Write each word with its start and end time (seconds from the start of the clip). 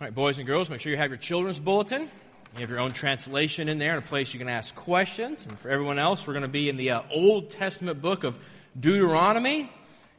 All 0.00 0.06
right, 0.06 0.14
boys 0.14 0.38
and 0.38 0.46
girls, 0.46 0.70
make 0.70 0.80
sure 0.80 0.90
you 0.90 0.96
have 0.96 1.10
your 1.10 1.18
children's 1.18 1.58
bulletin. 1.58 2.08
You 2.54 2.60
have 2.60 2.70
your 2.70 2.80
own 2.80 2.94
translation 2.94 3.68
in 3.68 3.76
there 3.76 3.94
and 3.96 4.02
a 4.02 4.06
place 4.06 4.32
you 4.32 4.40
can 4.40 4.48
ask 4.48 4.74
questions. 4.74 5.46
And 5.46 5.58
for 5.58 5.68
everyone 5.68 5.98
else, 5.98 6.26
we're 6.26 6.32
going 6.32 6.40
to 6.40 6.48
be 6.48 6.70
in 6.70 6.78
the 6.78 6.92
uh, 6.92 7.02
Old 7.12 7.50
Testament 7.50 8.00
book 8.00 8.24
of 8.24 8.38
Deuteronomy. 8.78 9.70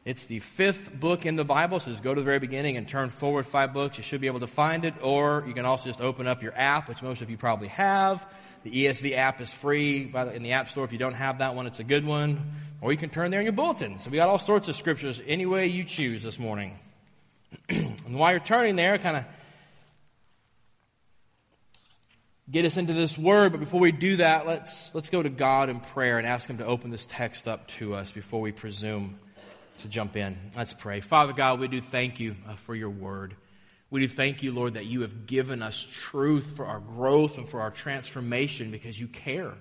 It's 0.04 0.26
the 0.26 0.38
fifth 0.38 0.92
book 0.92 1.26
in 1.26 1.34
the 1.34 1.44
Bible, 1.44 1.80
so 1.80 1.90
just 1.90 2.04
go 2.04 2.14
to 2.14 2.20
the 2.20 2.24
very 2.24 2.38
beginning 2.38 2.76
and 2.76 2.86
turn 2.86 3.10
forward 3.10 3.44
five 3.44 3.72
books. 3.72 3.96
You 3.96 4.04
should 4.04 4.20
be 4.20 4.28
able 4.28 4.38
to 4.38 4.46
find 4.46 4.84
it, 4.84 4.94
or 5.02 5.42
you 5.48 5.52
can 5.52 5.64
also 5.64 5.88
just 5.88 6.00
open 6.00 6.28
up 6.28 6.44
your 6.44 6.56
app, 6.56 6.88
which 6.88 7.02
most 7.02 7.20
of 7.20 7.28
you 7.28 7.36
probably 7.36 7.66
have. 7.66 8.24
The 8.62 8.84
ESV 8.84 9.16
app 9.16 9.40
is 9.40 9.52
free 9.52 10.12
in 10.32 10.44
the 10.44 10.52
App 10.52 10.68
Store. 10.68 10.84
If 10.84 10.92
you 10.92 10.98
don't 10.98 11.14
have 11.14 11.38
that 11.38 11.56
one, 11.56 11.66
it's 11.66 11.80
a 11.80 11.84
good 11.84 12.06
one. 12.06 12.52
Or 12.80 12.92
you 12.92 12.98
can 12.98 13.10
turn 13.10 13.32
there 13.32 13.40
in 13.40 13.46
your 13.46 13.52
bulletin. 13.52 13.98
So 13.98 14.10
we 14.10 14.16
got 14.16 14.28
all 14.28 14.38
sorts 14.38 14.68
of 14.68 14.76
scriptures 14.76 15.20
any 15.26 15.44
way 15.44 15.66
you 15.66 15.82
choose 15.82 16.22
this 16.22 16.38
morning. 16.38 16.78
and 17.68 18.14
while 18.14 18.30
you're 18.30 18.38
turning 18.38 18.76
there, 18.76 18.96
kind 18.98 19.16
of 19.16 19.24
get 22.52 22.66
us 22.66 22.76
into 22.76 22.92
this 22.92 23.16
word. 23.16 23.52
But 23.52 23.60
before 23.60 23.80
we 23.80 23.92
do 23.92 24.16
that, 24.16 24.46
let's, 24.46 24.94
let's 24.94 25.08
go 25.08 25.22
to 25.22 25.30
God 25.30 25.70
in 25.70 25.80
prayer 25.80 26.18
and 26.18 26.26
ask 26.26 26.48
Him 26.48 26.58
to 26.58 26.66
open 26.66 26.90
this 26.90 27.06
text 27.06 27.48
up 27.48 27.66
to 27.68 27.94
us 27.94 28.12
before 28.12 28.42
we 28.42 28.52
presume 28.52 29.18
to 29.78 29.88
jump 29.88 30.16
in. 30.16 30.36
Let's 30.54 30.74
pray. 30.74 31.00
Father 31.00 31.32
God, 31.32 31.58
we 31.58 31.68
do 31.68 31.80
thank 31.80 32.20
you 32.20 32.36
uh, 32.46 32.54
for 32.56 32.74
your 32.74 32.90
word. 32.90 33.34
We 33.90 34.00
do 34.00 34.08
thank 34.08 34.42
you, 34.42 34.52
Lord, 34.52 34.74
that 34.74 34.84
you 34.84 35.00
have 35.00 35.26
given 35.26 35.62
us 35.62 35.88
truth 35.90 36.52
for 36.56 36.66
our 36.66 36.80
growth 36.80 37.38
and 37.38 37.48
for 37.48 37.62
our 37.62 37.70
transformation 37.70 38.70
because 38.70 39.00
you 39.00 39.08
care. 39.08 39.54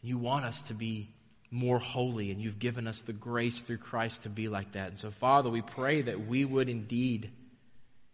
You 0.00 0.16
want 0.16 0.44
us 0.44 0.62
to 0.62 0.74
be 0.74 1.10
more 1.50 1.80
holy, 1.80 2.30
and 2.30 2.40
you've 2.40 2.60
given 2.60 2.86
us 2.86 3.00
the 3.00 3.12
grace 3.12 3.58
through 3.58 3.78
Christ 3.78 4.22
to 4.22 4.28
be 4.28 4.48
like 4.48 4.72
that. 4.72 4.90
And 4.90 4.98
so, 5.00 5.10
Father, 5.10 5.50
we 5.50 5.62
pray 5.62 6.02
that 6.02 6.26
we 6.26 6.44
would 6.44 6.68
indeed 6.68 7.32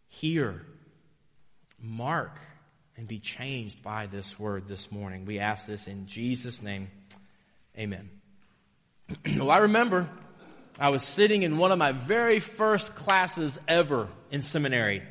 hear, 0.09 0.63
mark, 1.79 2.41
and 2.97 3.07
be 3.07 3.19
changed 3.19 3.83
by 3.83 4.07
this 4.07 4.39
word 4.39 4.69
this 4.69 4.91
morning. 4.91 5.27
We 5.27 5.39
ask 5.39 5.67
this 5.67 5.87
in 5.87 6.07
Jesus' 6.07 6.63
name. 6.63 6.89
Amen. 7.79 8.11
well, 9.37 9.51
I 9.51 9.59
remember 9.59 10.09
I 10.81 10.89
was 10.89 11.03
sitting 11.03 11.43
in 11.43 11.59
one 11.59 11.73
of 11.73 11.79
my 11.79 11.93
very 11.93 12.39
first 12.41 12.95
classes 12.95 13.59
ever 13.69 14.09
in 14.31 14.43
seminary. 14.43 15.03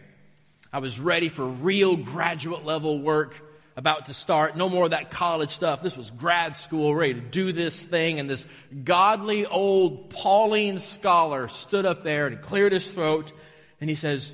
I 0.73 0.79
was 0.79 0.99
ready 0.99 1.29
for 1.29 1.45
real 1.45 1.95
graduate 1.95 2.65
level 2.65 2.99
work 2.99 3.35
about 3.77 4.05
to 4.05 4.13
start. 4.13 4.55
No 4.55 4.69
more 4.69 4.85
of 4.85 4.91
that 4.91 5.11
college 5.11 5.49
stuff. 5.49 5.81
This 5.81 5.97
was 5.97 6.09
grad 6.09 6.55
school, 6.55 6.95
ready 6.95 7.13
to 7.13 7.21
do 7.21 7.51
this 7.51 7.83
thing. 7.83 8.19
And 8.19 8.29
this 8.29 8.45
godly 8.83 9.45
old 9.45 10.09
Pauline 10.09 10.79
scholar 10.79 11.49
stood 11.49 11.85
up 11.85 12.03
there 12.03 12.27
and 12.27 12.41
cleared 12.41 12.71
his 12.71 12.89
throat. 12.89 13.31
And 13.79 13.89
he 13.89 13.95
says, 13.95 14.33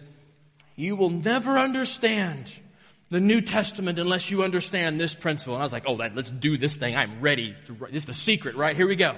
you 0.76 0.96
will 0.96 1.10
never 1.10 1.58
understand 1.58 2.52
the 3.12 3.20
New 3.20 3.42
Testament 3.42 4.00
unless 4.00 4.32
you 4.32 4.42
understand 4.42 5.00
this 5.00 5.14
principle. 5.14 5.54
And 5.56 5.62
I 5.62 5.66
was 5.66 5.74
like, 5.74 5.84
oh, 5.86 5.94
let's 5.94 6.32
do 6.32 6.58
this 6.58 6.78
thing. 6.78 6.96
I'm 6.96 7.20
ready. 7.20 7.54
This 7.92 8.04
is 8.04 8.06
the 8.06 8.14
secret, 8.14 8.56
right? 8.56 8.74
Here 8.74 8.88
we 8.88 8.96
go. 8.96 9.12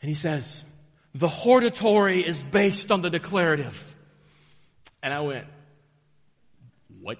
And 0.00 0.08
he 0.08 0.14
says, 0.14 0.64
the 1.14 1.28
hortatory 1.28 2.24
is 2.24 2.44
based 2.44 2.92
on 2.92 3.02
the 3.02 3.10
declarative. 3.10 3.96
And 5.02 5.12
I 5.12 5.20
went, 5.20 5.46
what? 7.00 7.18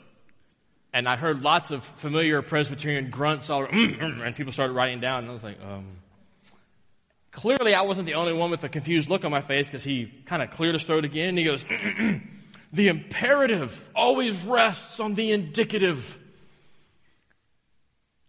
And 0.92 1.09
I 1.09 1.16
heard 1.16 1.42
lots 1.42 1.72
of 1.72 1.83
familiar 1.84 2.41
Presbyterian 2.41 3.11
grunts 3.11 3.50
all 3.50 3.64
and 3.72 4.37
people 4.37 4.53
started 4.53 4.72
writing 4.72 5.00
down. 5.00 5.25
And 5.25 5.31
I 5.31 5.33
was 5.33 5.42
like, 5.42 5.59
um, 5.62 5.97
clearly 7.33 7.75
I 7.75 7.83
wasn't 7.83 8.06
the 8.06 8.14
only 8.14 8.34
one 8.34 8.53
with 8.53 8.62
a 8.62 8.69
confused 8.69 9.09
look 9.09 9.25
on 9.25 9.33
my 9.33 9.41
face 9.41 9.66
because 9.66 9.83
he 9.83 10.06
kind 10.27 10.42
of 10.42 10.50
cleared 10.50 10.77
his 10.77 10.84
throat 10.84 11.05
again. 11.05 11.31
And 11.31 11.39
he 11.39 11.44
goes, 11.44 11.64
The 12.73 12.89
imperative 12.89 13.91
always 13.95 14.33
rests 14.42 14.98
on 14.98 15.15
the 15.15 15.33
indicative. 15.33 16.19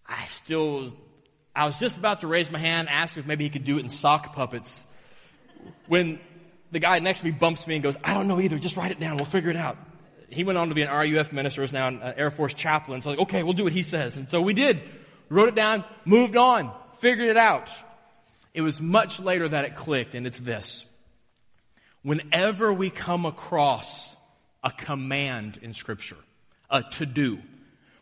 I 0.06 0.28
still 0.28 0.94
I 1.56 1.66
was 1.66 1.80
just 1.80 1.98
about 1.98 2.22
to 2.22 2.28
raise 2.28 2.50
my 2.50 2.58
hand, 2.58 2.90
ask 2.90 3.16
if 3.16 3.28
maybe 3.28 3.44
he 3.44 3.50
could 3.50 3.64
do 3.64 3.78
it 3.78 3.82
in 3.82 3.90
sock 3.90 4.34
puppets. 4.34 4.86
When 5.88 6.20
the 6.72 6.80
guy 6.80 6.98
next 7.00 7.20
to 7.20 7.26
me 7.26 7.32
bumps 7.32 7.68
me 7.68 7.76
and 7.76 7.84
goes, 7.84 7.96
I 8.04 8.14
don't 8.14 8.28
know 8.28 8.42
either, 8.42 8.58
just 8.58 8.76
write 8.76 8.92
it 8.92 9.00
down, 9.00 9.18
we'll 9.18 9.26
figure 9.26 9.52
it 9.52 9.56
out. 9.56 9.78
He 10.30 10.44
went 10.44 10.58
on 10.58 10.70
to 10.70 10.76
be 10.76 10.82
an 10.82 10.90
RUF 10.90 11.32
minister, 11.32 11.62
is 11.62 11.72
now 11.72 11.90
an 11.90 12.02
uh, 12.02 12.14
Air 12.18 12.32
Force 12.32 12.56
chaplain. 12.56 13.04
So 13.04 13.12
like, 13.12 13.20
okay, 13.20 13.44
we'll 13.44 13.54
do 13.54 13.66
what 13.66 13.74
he 13.74 13.84
says. 13.84 14.18
And 14.18 14.30
so 14.30 14.42
we 14.42 14.56
did. 14.56 14.82
Wrote 15.30 15.50
it 15.50 15.56
down, 15.56 15.84
moved 16.06 16.36
on, 16.36 16.72
figured 16.98 17.30
it 17.30 17.38
out. 17.38 17.70
It 18.56 18.62
was 18.62 18.82
much 18.82 19.20
later 19.20 19.48
that 19.48 19.66
it 19.66 19.76
clicked, 19.76 20.16
and 20.16 20.26
it's 20.26 20.40
this. 20.40 20.86
Whenever 22.02 22.74
we 22.74 22.90
come 22.90 23.26
across 23.26 24.16
a 24.64 24.72
command 24.72 25.60
in 25.62 25.74
scripture, 25.74 26.18
a 26.70 26.84
to 26.84 27.06
do. 27.06 27.40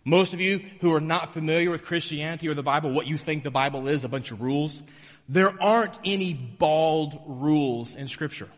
Most 0.04 0.34
of 0.34 0.42
you 0.42 0.66
who 0.80 0.94
are 0.94 1.02
not 1.02 1.34
familiar 1.34 1.70
with 1.70 1.86
Christianity 1.86 2.48
or 2.48 2.54
the 2.54 2.64
Bible, 2.64 2.92
what 2.92 3.08
you 3.08 3.18
think 3.18 3.44
the 3.44 3.52
Bible 3.52 3.88
is, 3.88 4.04
a 4.04 4.10
bunch 4.10 4.32
of 4.32 4.42
rules, 4.42 4.82
there 5.30 5.62
aren't 5.62 6.00
any 6.04 6.34
bald 6.34 7.20
rules 7.26 7.96
in 7.96 8.08
scripture. 8.08 8.50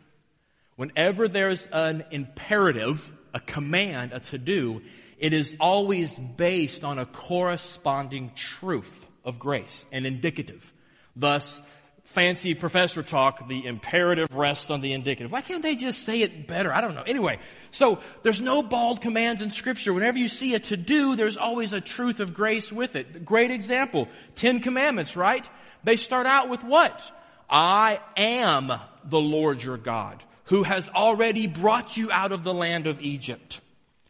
Whenever 0.76 1.28
there's 1.28 1.68
an 1.68 2.06
imperative, 2.12 3.12
a 3.34 3.40
command, 3.40 4.14
a 4.14 4.20
to 4.20 4.38
do, 4.38 4.82
it 5.20 5.34
is 5.34 5.56
always 5.60 6.18
based 6.18 6.84
on 6.84 6.98
a 6.98 7.06
corresponding 7.06 8.32
truth 8.36 9.08
of 9.24 9.40
grace, 9.40 9.86
and 9.92 10.06
indicative. 10.06 10.74
Thus, 11.16 11.62
fancy 12.04 12.54
professor 12.54 13.02
talk, 13.04 13.48
the 13.48 13.66
imperative 13.66 14.28
rests 14.32 14.70
on 14.70 14.82
the 14.82 14.94
indicative. 14.94 15.32
Why 15.32 15.42
can't 15.42 15.64
they 15.64 15.76
just 15.76 16.04
say 16.04 16.22
it 16.22 16.48
better? 16.48 16.74
I 16.74 16.82
don't 16.82 16.96
know. 16.96 17.04
Anyway, 17.04 17.40
so 17.72 18.00
there's 18.22 18.42
no 18.42 18.62
bald 18.62 19.02
commands 19.02 19.42
in 19.42 19.52
scripture. 19.52 19.94
Whenever 19.94 20.18
you 20.18 20.28
see 20.28 20.54
a 20.54 20.60
to 20.60 20.78
do, 20.78 21.16
there's 21.16 21.38
always 21.38 21.74
a 21.74 21.82
truth 21.82 22.20
of 22.20 22.34
grace 22.34 22.72
with 22.72 22.96
it. 22.96 23.26
Great 23.26 23.52
example. 23.52 24.08
Ten 24.36 24.60
commandments, 24.60 25.16
right? 25.16 25.50
They 25.84 25.98
start 25.98 26.28
out 26.28 26.50
with 26.50 26.64
what? 26.64 27.02
I 27.50 28.00
am 28.16 28.72
the 29.06 29.20
Lord 29.20 29.62
your 29.62 29.78
God 29.78 30.24
who 30.46 30.64
has 30.64 30.90
already 30.90 31.48
brought 31.48 31.96
you 31.96 32.12
out 32.12 32.32
of 32.32 32.44
the 32.44 32.54
land 32.54 32.88
of 32.88 33.02
Egypt. 33.02 33.62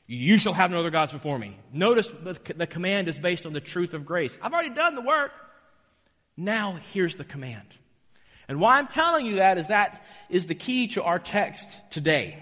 You 0.07 0.37
shall 0.37 0.53
have 0.53 0.71
no 0.71 0.79
other 0.79 0.89
gods 0.89 1.13
before 1.13 1.37
me. 1.37 1.57
Notice 1.71 2.11
the 2.23 2.67
command 2.67 3.07
is 3.07 3.17
based 3.17 3.45
on 3.45 3.53
the 3.53 3.61
truth 3.61 3.93
of 3.93 4.05
grace. 4.05 4.37
I've 4.41 4.53
already 4.53 4.73
done 4.73 4.95
the 4.95 5.01
work. 5.01 5.31
Now 6.35 6.79
here's 6.91 7.15
the 7.15 7.23
command. 7.23 7.67
And 8.47 8.59
why 8.59 8.77
I'm 8.77 8.87
telling 8.87 9.25
you 9.25 9.35
that 9.35 9.57
is 9.57 9.67
that 9.67 10.03
is 10.29 10.47
the 10.47 10.55
key 10.55 10.87
to 10.89 11.03
our 11.03 11.19
text 11.19 11.69
today. 11.89 12.39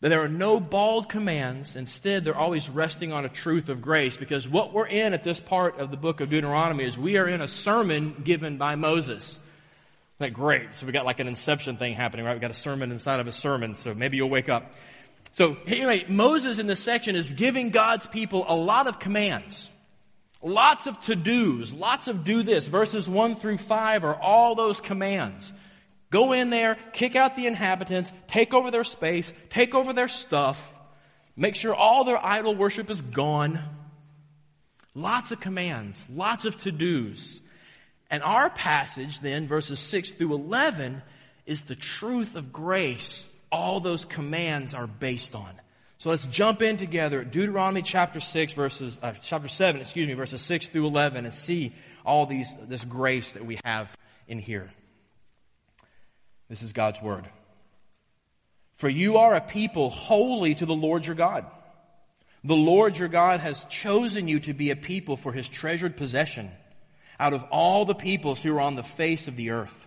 That 0.00 0.08
there 0.08 0.22
are 0.22 0.28
no 0.28 0.60
bald 0.60 1.10
commands. 1.10 1.76
Instead, 1.76 2.24
they're 2.24 2.36
always 2.36 2.70
resting 2.70 3.12
on 3.12 3.26
a 3.26 3.28
truth 3.28 3.68
of 3.68 3.82
grace 3.82 4.16
because 4.16 4.48
what 4.48 4.72
we're 4.72 4.86
in 4.86 5.12
at 5.12 5.22
this 5.22 5.38
part 5.38 5.78
of 5.78 5.90
the 5.90 5.98
book 5.98 6.22
of 6.22 6.30
Deuteronomy 6.30 6.84
is 6.84 6.96
we 6.96 7.18
are 7.18 7.28
in 7.28 7.42
a 7.42 7.48
sermon 7.48 8.16
given 8.24 8.56
by 8.56 8.76
Moses. 8.76 9.32
Isn't 9.32 9.40
that 10.18 10.30
great? 10.30 10.74
So 10.74 10.86
we 10.86 10.92
got 10.92 11.04
like 11.04 11.20
an 11.20 11.28
inception 11.28 11.76
thing 11.76 11.94
happening, 11.94 12.24
right? 12.24 12.34
We 12.34 12.40
got 12.40 12.50
a 12.50 12.54
sermon 12.54 12.90
inside 12.92 13.20
of 13.20 13.26
a 13.26 13.32
sermon, 13.32 13.74
so 13.74 13.92
maybe 13.92 14.16
you'll 14.16 14.30
wake 14.30 14.48
up. 14.48 14.72
So 15.34 15.58
anyway, 15.66 16.06
Moses 16.08 16.58
in 16.58 16.66
this 16.66 16.80
section 16.80 17.14
is 17.14 17.34
giving 17.34 17.68
God's 17.68 18.06
people 18.06 18.46
a 18.48 18.56
lot 18.56 18.86
of 18.86 18.98
commands. 18.98 19.68
Lots 20.42 20.86
of 20.86 20.98
to-dos, 21.00 21.74
lots 21.74 22.08
of 22.08 22.24
do 22.24 22.42
this. 22.42 22.66
Verses 22.66 23.08
1 23.08 23.36
through 23.36 23.58
5 23.58 24.04
are 24.04 24.14
all 24.14 24.54
those 24.54 24.80
commands. 24.80 25.52
Go 26.10 26.32
in 26.32 26.50
there, 26.50 26.76
kick 26.92 27.14
out 27.14 27.36
the 27.36 27.46
inhabitants, 27.46 28.10
take 28.26 28.54
over 28.54 28.70
their 28.70 28.84
space, 28.84 29.32
take 29.50 29.74
over 29.74 29.92
their 29.92 30.08
stuff, 30.08 30.76
make 31.36 31.54
sure 31.54 31.74
all 31.74 32.04
their 32.04 32.24
idol 32.24 32.54
worship 32.54 32.90
is 32.90 33.02
gone. 33.02 33.60
Lots 34.94 35.30
of 35.30 35.40
commands, 35.40 36.02
lots 36.10 36.46
of 36.46 36.56
to-dos. 36.56 37.42
And 38.10 38.22
our 38.22 38.50
passage 38.50 39.20
then, 39.20 39.46
verses 39.46 39.78
6 39.78 40.12
through 40.12 40.34
11, 40.34 41.02
is 41.46 41.62
the 41.62 41.76
truth 41.76 42.34
of 42.34 42.52
grace 42.52 43.26
all 43.52 43.80
those 43.80 44.04
commands 44.04 44.74
are 44.74 44.86
based 44.86 45.34
on. 45.34 45.60
So 46.00 46.08
let's 46.08 46.24
jump 46.24 46.62
in 46.62 46.78
together 46.78 47.22
Deuteronomy 47.24 47.82
chapter 47.82 48.20
6 48.20 48.54
verses, 48.54 48.98
uh, 49.02 49.12
chapter 49.22 49.48
7, 49.48 49.82
excuse 49.82 50.08
me, 50.08 50.14
verses 50.14 50.40
6 50.40 50.68
through 50.68 50.86
11 50.86 51.26
and 51.26 51.34
see 51.34 51.74
all 52.06 52.24
these, 52.24 52.56
this 52.62 52.86
grace 52.86 53.32
that 53.32 53.44
we 53.44 53.58
have 53.66 53.94
in 54.26 54.38
here. 54.38 54.70
This 56.48 56.62
is 56.62 56.72
God's 56.72 57.02
word. 57.02 57.26
For 58.76 58.88
you 58.88 59.18
are 59.18 59.34
a 59.34 59.42
people 59.42 59.90
holy 59.90 60.54
to 60.54 60.64
the 60.64 60.74
Lord 60.74 61.04
your 61.04 61.16
God. 61.16 61.44
The 62.44 62.56
Lord 62.56 62.96
your 62.96 63.08
God 63.08 63.40
has 63.40 63.64
chosen 63.64 64.26
you 64.26 64.40
to 64.40 64.54
be 64.54 64.70
a 64.70 64.76
people 64.76 65.18
for 65.18 65.32
his 65.32 65.50
treasured 65.50 65.98
possession 65.98 66.50
out 67.18 67.34
of 67.34 67.44
all 67.50 67.84
the 67.84 67.94
peoples 67.94 68.42
who 68.42 68.56
are 68.56 68.60
on 68.62 68.74
the 68.74 68.82
face 68.82 69.28
of 69.28 69.36
the 69.36 69.50
earth. 69.50 69.86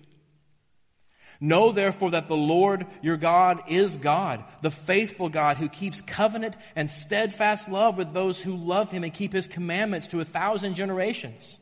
Know 1.43 1.71
therefore 1.71 2.11
that 2.11 2.27
the 2.27 2.35
Lord 2.35 2.85
your 3.01 3.17
God 3.17 3.63
is 3.67 3.97
God, 3.97 4.43
the 4.61 4.69
faithful 4.69 5.27
God 5.27 5.57
who 5.57 5.69
keeps 5.69 5.99
covenant 6.01 6.55
and 6.75 6.89
steadfast 6.89 7.67
love 7.67 7.97
with 7.97 8.13
those 8.13 8.39
who 8.39 8.55
love 8.55 8.91
him 8.91 9.03
and 9.03 9.11
keep 9.11 9.33
his 9.33 9.47
commandments 9.47 10.07
to 10.09 10.19
a 10.19 10.25
thousand 10.25 10.75
generations, 10.75 11.57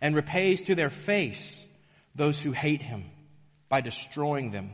and 0.00 0.16
repays 0.16 0.62
to 0.62 0.74
their 0.74 0.88
face 0.88 1.66
those 2.14 2.40
who 2.40 2.52
hate 2.52 2.80
him 2.80 3.04
by 3.68 3.82
destroying 3.82 4.52
them. 4.52 4.70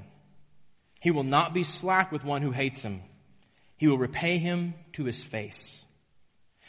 He 1.00 1.10
will 1.10 1.24
not 1.24 1.52
be 1.52 1.64
slack 1.64 2.12
with 2.12 2.24
one 2.24 2.40
who 2.40 2.52
hates 2.52 2.82
him. 2.82 3.02
He 3.76 3.88
will 3.88 3.98
repay 3.98 4.38
him 4.38 4.74
to 4.92 5.04
his 5.04 5.24
face. 5.24 5.84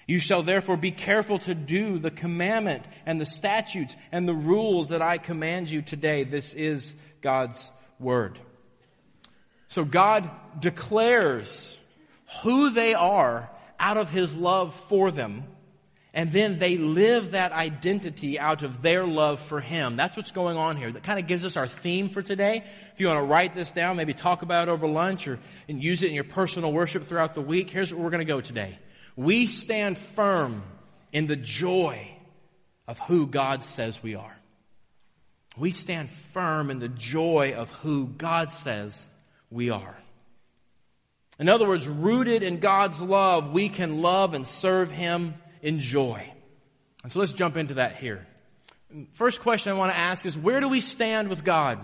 You 0.07 0.19
shall 0.19 0.43
therefore 0.43 0.77
be 0.77 0.91
careful 0.91 1.39
to 1.39 1.55
do 1.55 1.97
the 1.97 2.11
commandment 2.11 2.85
and 3.05 3.19
the 3.19 3.25
statutes 3.25 3.95
and 4.11 4.27
the 4.27 4.35
rules 4.35 4.89
that 4.89 5.01
I 5.01 5.17
command 5.17 5.71
you 5.71 5.81
today. 5.81 6.23
This 6.23 6.53
is 6.53 6.93
God's 7.21 7.71
word. 7.99 8.37
So 9.67 9.83
God 9.83 10.29
declares 10.59 11.79
who 12.43 12.69
they 12.69 12.93
are 12.93 13.49
out 13.79 13.97
of 13.97 14.09
his 14.09 14.35
love 14.35 14.75
for 14.75 15.11
them. 15.11 15.45
And 16.13 16.31
then 16.31 16.59
they 16.59 16.77
live 16.77 17.31
that 17.31 17.51
identity 17.51 18.39
out 18.39 18.63
of 18.63 18.81
their 18.81 19.05
love 19.05 19.41
for 19.41 19.59
him. 19.59 19.97
That's 19.97 20.15
what's 20.15 20.31
going 20.31 20.55
on 20.55 20.77
here. 20.77 20.89
That 20.89 21.03
kind 21.03 21.19
of 21.19 21.27
gives 21.27 21.43
us 21.43 21.57
our 21.57 21.67
theme 21.67 22.07
for 22.07 22.21
today. 22.21 22.63
If 22.93 23.01
you 23.01 23.07
want 23.07 23.19
to 23.19 23.25
write 23.25 23.53
this 23.53 23.73
down, 23.73 23.97
maybe 23.97 24.13
talk 24.13 24.41
about 24.41 24.69
it 24.69 24.71
over 24.71 24.87
lunch 24.87 25.27
or 25.27 25.39
and 25.67 25.83
use 25.83 26.03
it 26.03 26.07
in 26.07 26.15
your 26.15 26.23
personal 26.23 26.71
worship 26.71 27.05
throughout 27.05 27.33
the 27.33 27.41
week. 27.41 27.69
Here's 27.69 27.93
where 27.93 28.01
we're 28.01 28.11
going 28.11 28.25
to 28.25 28.33
go 28.33 28.39
today. 28.39 28.79
We 29.15 29.47
stand 29.47 29.97
firm 29.97 30.63
in 31.11 31.27
the 31.27 31.35
joy 31.35 32.15
of 32.87 32.99
who 32.99 33.27
God 33.27 33.63
says 33.63 34.01
we 34.03 34.15
are. 34.15 34.35
We 35.57 35.71
stand 35.71 36.09
firm 36.09 36.69
in 36.69 36.79
the 36.79 36.89
joy 36.89 37.53
of 37.55 37.71
who 37.71 38.07
God 38.07 38.51
says 38.51 39.07
we 39.49 39.69
are. 39.69 39.95
In 41.39 41.49
other 41.49 41.67
words, 41.67 41.87
rooted 41.87 42.43
in 42.43 42.59
God's 42.59 43.01
love, 43.01 43.51
we 43.51 43.69
can 43.69 44.01
love 44.01 44.33
and 44.33 44.45
serve 44.45 44.91
Him 44.91 45.35
in 45.61 45.79
joy. 45.79 46.29
And 47.03 47.11
so 47.11 47.19
let's 47.19 47.33
jump 47.33 47.57
into 47.57 47.75
that 47.75 47.97
here. 47.97 48.25
First 49.13 49.41
question 49.41 49.71
I 49.71 49.75
want 49.75 49.91
to 49.91 49.97
ask 49.97 50.25
is 50.25 50.37
where 50.37 50.59
do 50.59 50.69
we 50.69 50.81
stand 50.81 51.27
with 51.27 51.43
God? 51.43 51.79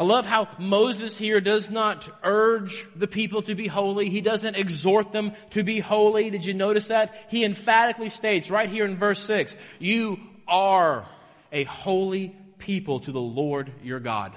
I 0.00 0.04
love 0.04 0.26
how 0.26 0.48
Moses 0.58 1.18
here 1.18 1.40
does 1.40 1.70
not 1.70 2.08
urge 2.22 2.86
the 2.94 3.08
people 3.08 3.42
to 3.42 3.56
be 3.56 3.66
holy. 3.66 4.10
He 4.10 4.20
doesn't 4.20 4.54
exhort 4.54 5.10
them 5.10 5.32
to 5.50 5.64
be 5.64 5.80
holy. 5.80 6.30
Did 6.30 6.44
you 6.44 6.54
notice 6.54 6.86
that? 6.88 7.26
He 7.30 7.44
emphatically 7.44 8.08
states 8.08 8.48
right 8.48 8.68
here 8.68 8.84
in 8.84 8.96
verse 8.96 9.20
6, 9.24 9.56
you 9.80 10.20
are 10.46 11.04
a 11.50 11.64
holy 11.64 12.36
people 12.58 13.00
to 13.00 13.12
the 13.12 13.20
Lord 13.20 13.72
your 13.82 13.98
God. 13.98 14.36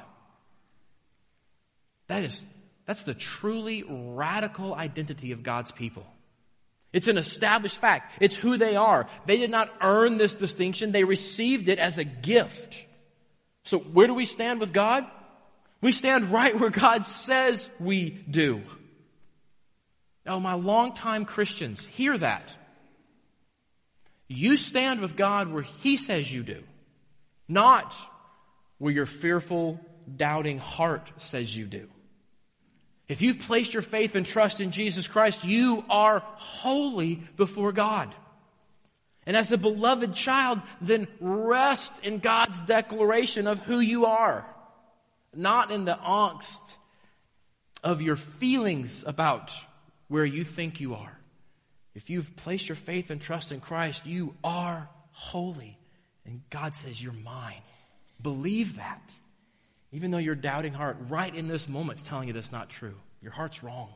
That 2.07 2.24
is, 2.24 2.44
that's 2.88 3.04
the 3.04 3.14
truly 3.14 3.84
radical 3.88 4.74
identity 4.74 5.31
of 5.31 5.44
God's 5.44 5.72
people. 5.72 6.06
It's 6.92 7.07
an 7.07 7.19
established 7.19 7.78
fact. 7.78 8.14
It's 8.19 8.36
who 8.36 8.57
they 8.57 8.75
are. 8.75 9.07
They 9.28 9.38
did 9.38 9.52
not 9.52 9.72
earn 9.80 10.18
this 10.18 10.34
distinction. 10.34 10.92
They 10.92 11.04
received 11.04 11.69
it 11.69 11.78
as 11.78 12.00
a 12.00 12.04
gift. 12.04 12.84
So 13.64 13.78
where 13.78 14.07
do 14.07 14.14
we 14.16 14.25
stand 14.25 14.60
with 14.60 14.74
God? 14.74 15.06
We 15.81 15.92
stand 15.92 16.31
right 16.31 16.57
where 16.57 16.69
God 16.69 17.06
says 17.06 17.69
we 17.80 18.12
do. 18.30 18.62
Oh, 20.28 20.39
my 20.39 20.54
longtime 20.54 21.25
Christians, 21.25 21.83
hear 21.86 22.16
that. 22.18 22.56
You 24.28 24.56
stand 24.56 25.01
with 25.01 25.18
God 25.18 25.51
where 25.51 25.63
He 25.63 25.98
says 25.98 26.31
you 26.31 26.44
do, 26.44 26.63
not 27.48 27.95
where 28.78 28.94
your 28.94 29.07
fearful, 29.07 29.80
doubting 30.16 30.60
heart 30.60 31.12
says 31.18 31.56
you 31.56 31.66
do. 31.66 31.88
If 33.07 33.22
you've 33.22 33.39
placed 33.39 33.74
your 33.74 33.81
faith 33.81 34.16
and 34.16 34.25
trust 34.25 34.62
in 34.62 34.72
Jesus 34.72 35.07
Christ, 35.07 35.44
you 35.44 35.83
are 35.89 36.19
holy 36.36 37.16
before 37.36 37.72
God. 37.72 38.13
And 39.25 39.36
as 39.36 39.51
a 39.51 39.57
beloved 39.57 40.13
child, 40.13 40.62
then 40.80 41.07
rest 41.19 41.94
in 42.04 42.19
God's 42.19 42.60
declaration 42.62 43.48
of 43.48 43.60
who 43.60 43.80
you 43.80 44.06
are 44.06 44.45
not 45.36 45.72
in 45.72 45.86
the 45.86 45.95
angst 45.95 46.60
of 47.83 48.01
your 48.01 48.16
feelings 48.16 49.04
about 49.06 49.51
where 50.07 50.25
you 50.25 50.44
think 50.44 50.80
you 50.80 50.95
are. 50.95 51.18
If 51.94 52.10
you've 52.10 52.36
placed 52.36 52.69
your 52.69 52.75
faith 52.75 53.10
and 53.10 53.19
trust 53.19 53.51
in 53.51 53.60
Christ, 53.60 54.06
you 54.06 54.36
are 54.44 54.89
holy. 55.12 55.78
And 56.25 56.42
God 56.50 56.75
says, 56.75 57.01
You're 57.01 57.13
mine. 57.13 57.62
Believe 58.22 58.78
that. 58.78 59.01
Even 59.92 60.12
though 60.12 60.18
your 60.18 60.36
doubting 60.36 60.74
heart, 60.74 60.98
right 61.10 61.33
in 61.33 61.48
this 61.48 61.68
moment, 61.68 62.00
is 62.00 62.06
telling 62.06 62.28
you 62.28 62.33
that's 62.33 62.51
not 62.51 62.69
true. 62.69 62.95
Your 63.22 63.31
heart's 63.31 63.62
wrong. 63.62 63.89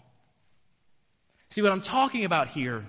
See, 1.50 1.62
what 1.62 1.72
I'm 1.72 1.82
talking 1.82 2.26
about 2.26 2.50
here 2.50 2.84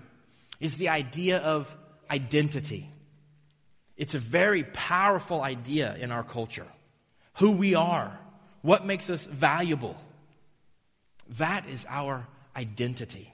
is 0.58 0.76
the 0.76 0.88
idea 0.88 1.38
of 1.38 1.75
identity. 2.10 2.90
It's 3.96 4.14
a 4.14 4.19
very 4.19 4.64
powerful 4.64 5.43
idea 5.43 5.94
in 5.94 6.10
our 6.10 6.25
culture. 6.25 6.66
Who 7.34 7.52
we 7.52 7.75
are, 7.75 8.19
what 8.66 8.84
makes 8.84 9.08
us 9.10 9.24
valuable? 9.24 9.96
That 11.38 11.68
is 11.68 11.86
our 11.88 12.26
identity. 12.56 13.32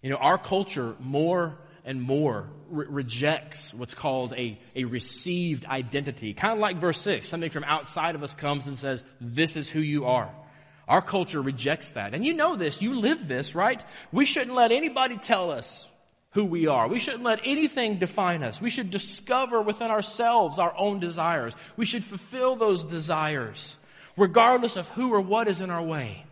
You 0.00 0.08
know, 0.08 0.16
our 0.16 0.38
culture 0.38 0.96
more 1.00 1.58
and 1.84 2.00
more 2.00 2.48
re- 2.70 2.86
rejects 2.88 3.74
what's 3.74 3.94
called 3.94 4.32
a, 4.32 4.58
a 4.74 4.84
received 4.84 5.66
identity. 5.66 6.32
Kind 6.32 6.54
of 6.54 6.60
like 6.60 6.78
verse 6.78 6.98
6. 7.02 7.28
Something 7.28 7.50
from 7.50 7.64
outside 7.64 8.14
of 8.14 8.22
us 8.22 8.34
comes 8.34 8.66
and 8.66 8.78
says, 8.78 9.04
this 9.20 9.54
is 9.54 9.68
who 9.68 9.80
you 9.80 10.06
are. 10.06 10.34
Our 10.88 11.02
culture 11.02 11.42
rejects 11.42 11.92
that. 11.92 12.14
And 12.14 12.24
you 12.24 12.32
know 12.32 12.56
this. 12.56 12.80
You 12.80 12.94
live 12.94 13.28
this, 13.28 13.54
right? 13.54 13.84
We 14.12 14.24
shouldn't 14.24 14.56
let 14.56 14.72
anybody 14.72 15.18
tell 15.18 15.50
us 15.50 15.86
who 16.34 16.44
we 16.44 16.66
are. 16.66 16.88
We 16.88 16.98
shouldn't 16.98 17.22
let 17.22 17.40
anything 17.44 17.98
define 17.98 18.42
us. 18.42 18.60
We 18.60 18.68
should 18.68 18.90
discover 18.90 19.62
within 19.62 19.90
ourselves 19.90 20.58
our 20.58 20.74
own 20.76 20.98
desires. 20.98 21.54
We 21.76 21.86
should 21.86 22.04
fulfill 22.04 22.56
those 22.56 22.82
desires, 22.82 23.78
regardless 24.16 24.76
of 24.76 24.88
who 24.90 25.14
or 25.14 25.20
what 25.20 25.46
is 25.46 25.60
in 25.60 25.70
our 25.70 25.82
way. 25.82 26.26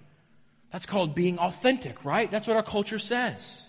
That's 0.72 0.87
called 0.87 1.14
being 1.14 1.38
authentic, 1.38 2.04
right? 2.04 2.31
That's 2.31 2.49
what 2.49 2.56
our 2.56 2.62
culture 2.64 2.98
says. 2.98 3.69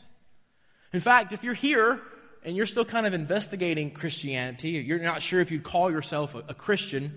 In 0.91 1.01
fact, 1.01 1.33
if 1.33 1.43
you're 1.43 1.53
here 1.53 1.99
and 2.43 2.55
you're 2.55 2.65
still 2.65 2.85
kind 2.85 3.05
of 3.05 3.13
investigating 3.13 3.91
Christianity, 3.91 4.71
you're 4.71 4.99
not 4.99 5.21
sure 5.21 5.39
if 5.39 5.51
you'd 5.51 5.63
call 5.63 5.91
yourself 5.91 6.33
a, 6.33 6.39
a 6.49 6.53
Christian, 6.55 7.13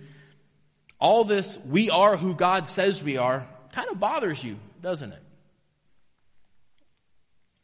all 0.99 1.25
this, 1.25 1.59
we 1.67 1.89
are 1.89 2.19
who 2.19 2.35
God 2.35 2.67
says 2.67 3.03
we 3.03 3.17
are, 3.17 3.47
kind 3.73 3.89
of 3.91 3.99
bothers 3.99 4.45
you, 4.45 4.57
doesn't 4.83 5.13
it? 5.13 5.23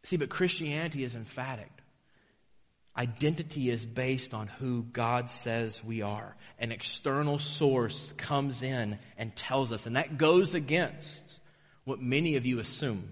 See, 0.04 0.16
but 0.16 0.28
Christianity 0.28 1.04
is 1.04 1.14
emphatic. 1.14 1.70
Identity 2.96 3.70
is 3.70 3.86
based 3.86 4.34
on 4.34 4.48
who 4.48 4.82
God 4.82 5.30
says 5.30 5.82
we 5.82 6.02
are. 6.02 6.36
An 6.58 6.72
external 6.72 7.38
source 7.38 8.12
comes 8.18 8.62
in 8.62 8.98
and 9.16 9.34
tells 9.34 9.72
us, 9.72 9.86
and 9.86 9.96
that 9.96 10.18
goes 10.18 10.54
against 10.54 11.38
what 11.84 12.00
many 12.00 12.36
of 12.36 12.44
you 12.44 12.58
assume. 12.58 13.08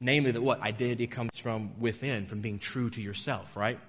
Namely, 0.00 0.30
that 0.32 0.42
what? 0.42 0.60
Identity 0.60 1.06
comes 1.06 1.38
from 1.38 1.80
within, 1.80 2.26
from 2.26 2.40
being 2.40 2.58
true 2.58 2.90
to 2.90 3.00
yourself, 3.00 3.56
right? 3.56 3.80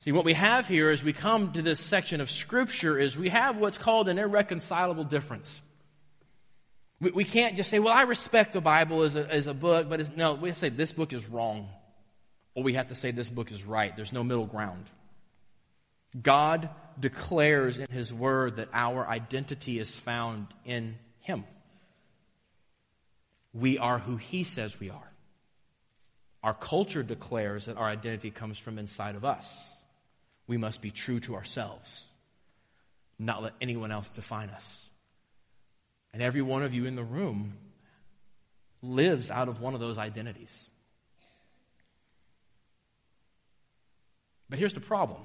See, 0.00 0.12
what 0.12 0.26
we 0.26 0.34
have 0.34 0.68
here 0.68 0.90
as 0.90 1.02
we 1.02 1.14
come 1.14 1.52
to 1.52 1.62
this 1.62 1.80
section 1.80 2.20
of 2.20 2.30
Scripture 2.30 2.98
is 2.98 3.16
we 3.16 3.30
have 3.30 3.56
what's 3.56 3.78
called 3.78 4.08
an 4.08 4.18
irreconcilable 4.18 5.04
difference. 5.04 5.62
We, 7.00 7.10
we 7.10 7.24
can't 7.24 7.56
just 7.56 7.70
say, 7.70 7.78
well, 7.78 7.92
I 7.92 8.02
respect 8.02 8.52
the 8.52 8.60
Bible 8.60 9.02
as 9.02 9.16
a, 9.16 9.30
as 9.30 9.46
a 9.46 9.54
book, 9.54 9.88
but 9.88 10.16
no, 10.16 10.34
we 10.34 10.48
have 10.48 10.56
to 10.56 10.60
say 10.60 10.68
this 10.68 10.92
book 10.92 11.12
is 11.12 11.28
wrong. 11.28 11.68
Or 12.54 12.62
we 12.62 12.74
have 12.74 12.88
to 12.88 12.94
say 12.94 13.10
this 13.10 13.30
book 13.30 13.50
is 13.50 13.64
right. 13.64 13.94
There's 13.96 14.12
no 14.12 14.22
middle 14.22 14.46
ground. 14.46 14.84
God 16.20 16.70
declares 16.98 17.78
in 17.78 17.88
His 17.90 18.14
Word 18.14 18.56
that 18.56 18.68
our 18.72 19.06
identity 19.06 19.80
is 19.80 19.96
found 19.98 20.46
in 20.64 20.96
Him. 21.20 21.44
We 23.52 23.78
are 23.78 23.98
who 23.98 24.16
He 24.16 24.44
says 24.44 24.78
we 24.78 24.90
are. 24.90 25.10
Our 26.44 26.54
culture 26.54 27.02
declares 27.02 27.66
that 27.66 27.76
our 27.76 27.88
identity 27.88 28.30
comes 28.30 28.58
from 28.58 28.78
inside 28.78 29.16
of 29.16 29.24
us. 29.24 29.82
We 30.46 30.58
must 30.58 30.82
be 30.82 30.90
true 30.90 31.18
to 31.20 31.34
ourselves, 31.34 32.04
not 33.18 33.42
let 33.42 33.54
anyone 33.60 33.90
else 33.90 34.10
define 34.10 34.50
us. 34.50 34.86
And 36.14 36.22
every 36.22 36.42
one 36.42 36.62
of 36.62 36.72
you 36.72 36.86
in 36.86 36.94
the 36.94 37.02
room 37.02 37.54
lives 38.82 39.30
out 39.30 39.48
of 39.48 39.60
one 39.60 39.74
of 39.74 39.80
those 39.80 39.98
identities. 39.98 40.68
But 44.48 44.60
here's 44.60 44.74
the 44.74 44.80
problem 44.80 45.20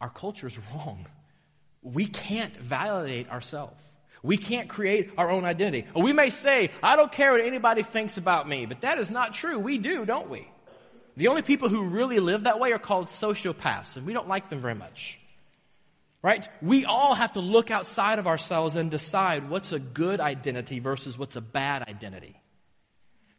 our 0.00 0.10
culture 0.10 0.46
is 0.46 0.56
wrong. 0.72 1.06
We 1.82 2.06
can't 2.06 2.56
validate 2.56 3.28
ourselves. 3.30 3.82
We 4.22 4.36
can't 4.36 4.68
create 4.68 5.10
our 5.18 5.28
own 5.28 5.44
identity. 5.44 5.88
We 5.96 6.12
may 6.12 6.30
say, 6.30 6.70
I 6.80 6.94
don't 6.94 7.10
care 7.10 7.32
what 7.32 7.40
anybody 7.40 7.82
thinks 7.82 8.16
about 8.16 8.48
me, 8.48 8.66
but 8.66 8.82
that 8.82 8.98
is 8.98 9.10
not 9.10 9.34
true. 9.34 9.58
We 9.58 9.78
do, 9.78 10.04
don't 10.04 10.30
we? 10.30 10.48
The 11.16 11.26
only 11.26 11.42
people 11.42 11.68
who 11.68 11.82
really 11.82 12.20
live 12.20 12.44
that 12.44 12.60
way 12.60 12.70
are 12.72 12.78
called 12.78 13.08
sociopaths, 13.08 13.96
and 13.96 14.06
we 14.06 14.12
don't 14.12 14.28
like 14.28 14.48
them 14.48 14.60
very 14.60 14.76
much. 14.76 15.18
Right? 16.22 16.48
We 16.60 16.84
all 16.84 17.14
have 17.16 17.32
to 17.32 17.40
look 17.40 17.72
outside 17.72 18.20
of 18.20 18.28
ourselves 18.28 18.76
and 18.76 18.90
decide 18.90 19.50
what's 19.50 19.72
a 19.72 19.80
good 19.80 20.20
identity 20.20 20.78
versus 20.78 21.18
what's 21.18 21.34
a 21.34 21.40
bad 21.40 21.82
identity. 21.88 22.40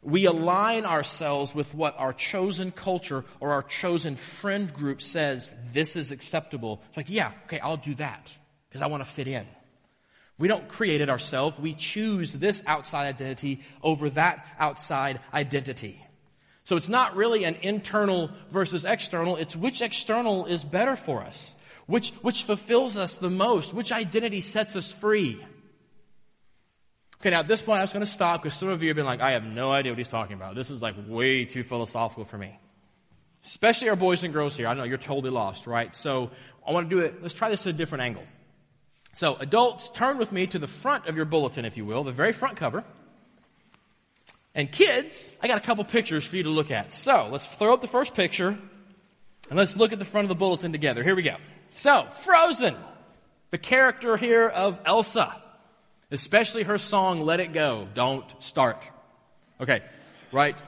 We 0.01 0.25
align 0.25 0.85
ourselves 0.85 1.55
with 1.55 1.73
what 1.73 1.95
our 1.97 2.11
chosen 2.11 2.71
culture 2.71 3.23
or 3.39 3.53
our 3.53 3.63
chosen 3.63 4.17
friend 4.17 4.73
group 4.73 5.01
says 5.01 5.49
this 5.71 5.95
is 5.95 6.11
acceptable. 6.11 6.83
It's 6.89 6.97
like, 6.97 7.09
yeah, 7.09 7.31
okay, 7.45 7.59
I'll 7.59 7.77
do 7.77 7.95
that 7.95 8.35
because 8.67 8.81
I 8.81 8.87
want 8.87 9.05
to 9.05 9.09
fit 9.09 9.29
in. 9.29 9.47
We 10.37 10.49
don't 10.49 10.67
create 10.67 10.99
it 10.99 11.09
ourselves. 11.09 11.57
We 11.57 11.73
choose 11.75 12.33
this 12.33 12.63
outside 12.67 13.07
identity 13.07 13.61
over 13.81 14.09
that 14.09 14.45
outside 14.59 15.21
identity. 15.33 16.05
So 16.65 16.75
it's 16.75 16.89
not 16.89 17.15
really 17.15 17.45
an 17.45 17.55
internal 17.61 18.31
versus 18.51 18.83
external. 18.83 19.37
It's 19.37 19.55
which 19.55 19.81
external 19.81 20.45
is 20.47 20.65
better 20.65 20.97
for 20.97 21.21
us. 21.21 21.55
Which, 21.85 22.11
which 22.21 22.43
fulfills 22.43 22.97
us 22.97 23.17
the 23.17 23.29
most. 23.29 23.73
Which 23.73 23.91
identity 23.91 24.41
sets 24.41 24.75
us 24.75 24.91
free. 24.91 25.43
Okay, 27.19 27.29
now 27.29 27.39
at 27.39 27.47
this 27.47 27.61
point 27.61 27.79
I 27.79 27.81
was 27.81 27.93
going 27.93 28.05
to 28.05 28.11
stop 28.11 28.43
because 28.43 28.57
some 28.57 28.67
of 28.67 28.83
you 28.83 28.89
have 28.89 28.97
been 28.97 29.05
like, 29.05 29.21
I 29.21 29.31
have 29.31 29.45
no 29.45 29.71
idea 29.71 29.91
what 29.91 29.97
he's 29.97 30.07
talking 30.07 30.35
about. 30.35 30.55
This 30.55 30.69
is 30.69 30.81
like 30.81 30.95
way 31.07 31.45
too 31.45 31.63
philosophical 31.63 32.25
for 32.25 32.37
me. 32.37 32.59
Especially 33.45 33.89
our 33.89 33.95
boys 33.95 34.23
and 34.23 34.33
girls 34.33 34.55
here. 34.55 34.67
I 34.67 34.73
know 34.73 34.83
you're 34.83 34.97
totally 34.97 35.29
lost, 35.29 35.67
right? 35.67 35.93
So 35.93 36.31
I 36.67 36.71
want 36.71 36.89
to 36.89 36.95
do 36.95 37.01
it. 37.01 37.21
Let's 37.21 37.33
try 37.33 37.49
this 37.49 37.65
at 37.67 37.73
a 37.73 37.77
different 37.77 38.03
angle. 38.03 38.23
So 39.13 39.35
adults, 39.35 39.89
turn 39.89 40.17
with 40.17 40.31
me 40.31 40.47
to 40.47 40.59
the 40.59 40.67
front 40.67 41.07
of 41.07 41.15
your 41.15 41.25
bulletin, 41.25 41.65
if 41.65 41.77
you 41.77 41.85
will, 41.85 42.03
the 42.03 42.11
very 42.11 42.33
front 42.33 42.57
cover. 42.57 42.83
And 44.55 44.71
kids, 44.71 45.31
I 45.41 45.47
got 45.47 45.57
a 45.57 45.61
couple 45.61 45.83
pictures 45.83 46.25
for 46.25 46.35
you 46.35 46.43
to 46.43 46.49
look 46.49 46.71
at. 46.71 46.93
So 46.93 47.29
let's 47.31 47.45
throw 47.45 47.73
up 47.73 47.81
the 47.81 47.87
first 47.87 48.13
picture 48.13 48.57
and 49.49 49.57
let's 49.57 49.75
look 49.75 49.93
at 49.93 49.99
the 49.99 50.05
front 50.05 50.25
of 50.25 50.29
the 50.29 50.35
bulletin 50.35 50.71
together. 50.71 51.03
Here 51.03 51.15
we 51.15 51.23
go. 51.23 51.35
So, 51.73 52.07
Frozen, 52.21 52.75
the 53.51 53.57
character 53.57 54.17
here 54.17 54.47
of 54.47 54.79
Elsa 54.85 55.35
especially 56.13 56.63
her 56.63 56.77
song, 56.77 57.21
Let 57.21 57.39
It 57.39 57.53
Go, 57.53 57.87
Don't 57.95 58.23
Start. 58.41 58.87
Okay, 59.59 59.81
right? 60.31 60.61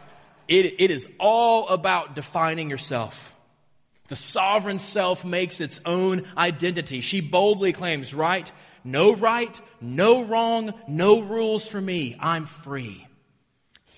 It, 0.47 0.75
it 0.79 0.91
is 0.91 1.07
all 1.19 1.69
about 1.69 2.15
defining 2.15 2.69
yourself. 2.69 3.33
The 4.07 4.15
sovereign 4.15 4.79
self 4.79 5.23
makes 5.23 5.61
its 5.61 5.79
own 5.85 6.27
identity. 6.35 7.01
She 7.01 7.21
boldly 7.21 7.73
claims, 7.73 8.13
right? 8.13 8.51
No 8.83 9.15
right, 9.15 9.59
no 9.81 10.23
wrong, 10.23 10.73
no 10.87 11.19
rules 11.21 11.67
for 11.67 11.79
me. 11.79 12.15
I'm 12.19 12.45
free. 12.45 13.07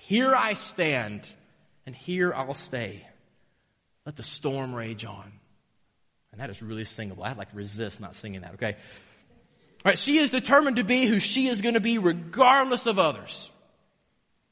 Here 0.06 0.34
I 0.34 0.52
stand, 0.52 1.26
and 1.86 1.94
here 1.94 2.32
I'll 2.32 2.54
stay. 2.54 3.06
Let 4.04 4.16
the 4.16 4.22
storm 4.22 4.74
rage 4.74 5.04
on. 5.04 5.32
And 6.38 6.44
that 6.44 6.50
is 6.50 6.62
really 6.62 6.84
singable. 6.84 7.24
I'd 7.24 7.36
like 7.36 7.50
to 7.50 7.56
resist 7.56 7.98
not 7.98 8.14
singing 8.14 8.42
that, 8.42 8.54
okay? 8.54 8.76
Right? 9.84 9.98
She 9.98 10.18
is 10.18 10.30
determined 10.30 10.76
to 10.76 10.84
be 10.84 11.04
who 11.04 11.18
she 11.18 11.48
is 11.48 11.62
going 11.62 11.74
to 11.74 11.80
be 11.80 11.98
regardless 11.98 12.86
of 12.86 13.00
others. 13.00 13.50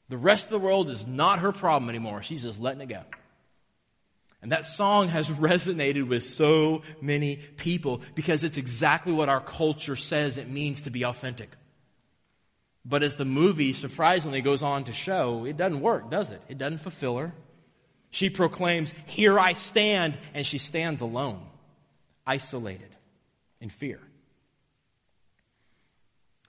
The 0.09 0.17
rest 0.17 0.47
of 0.47 0.51
the 0.51 0.59
world 0.59 0.89
is 0.89 1.07
not 1.07 1.39
her 1.39 1.53
problem 1.53 1.87
anymore. 1.89 2.23
She's 2.23 2.43
just 2.43 2.59
letting 2.59 2.81
it 2.81 2.89
go. 2.89 3.03
And 4.41 4.51
that 4.51 4.65
song 4.65 5.07
has 5.07 5.29
resonated 5.29 6.09
with 6.09 6.23
so 6.23 6.81
many 6.99 7.37
people 7.37 8.01
because 8.15 8.43
it's 8.43 8.57
exactly 8.57 9.13
what 9.13 9.29
our 9.29 9.39
culture 9.39 9.95
says 9.95 10.37
it 10.37 10.49
means 10.49 10.81
to 10.81 10.89
be 10.89 11.05
authentic. 11.05 11.51
But 12.83 13.01
as 13.01 13.15
the 13.15 13.23
movie 13.23 13.71
surprisingly 13.71 14.41
goes 14.41 14.61
on 14.61 14.83
to 14.85 14.91
show, 14.91 15.45
it 15.45 15.55
doesn't 15.55 15.79
work, 15.79 16.11
does 16.11 16.31
it? 16.31 16.41
It 16.49 16.57
doesn't 16.57 16.79
fulfill 16.79 17.17
her. 17.17 17.33
She 18.11 18.29
proclaims, 18.29 18.93
Here 19.05 19.39
I 19.39 19.53
stand, 19.53 20.17
and 20.33 20.45
she 20.45 20.57
stands 20.57 21.01
alone, 21.01 21.41
isolated, 22.27 22.95
in 23.59 23.69
fear. 23.69 23.99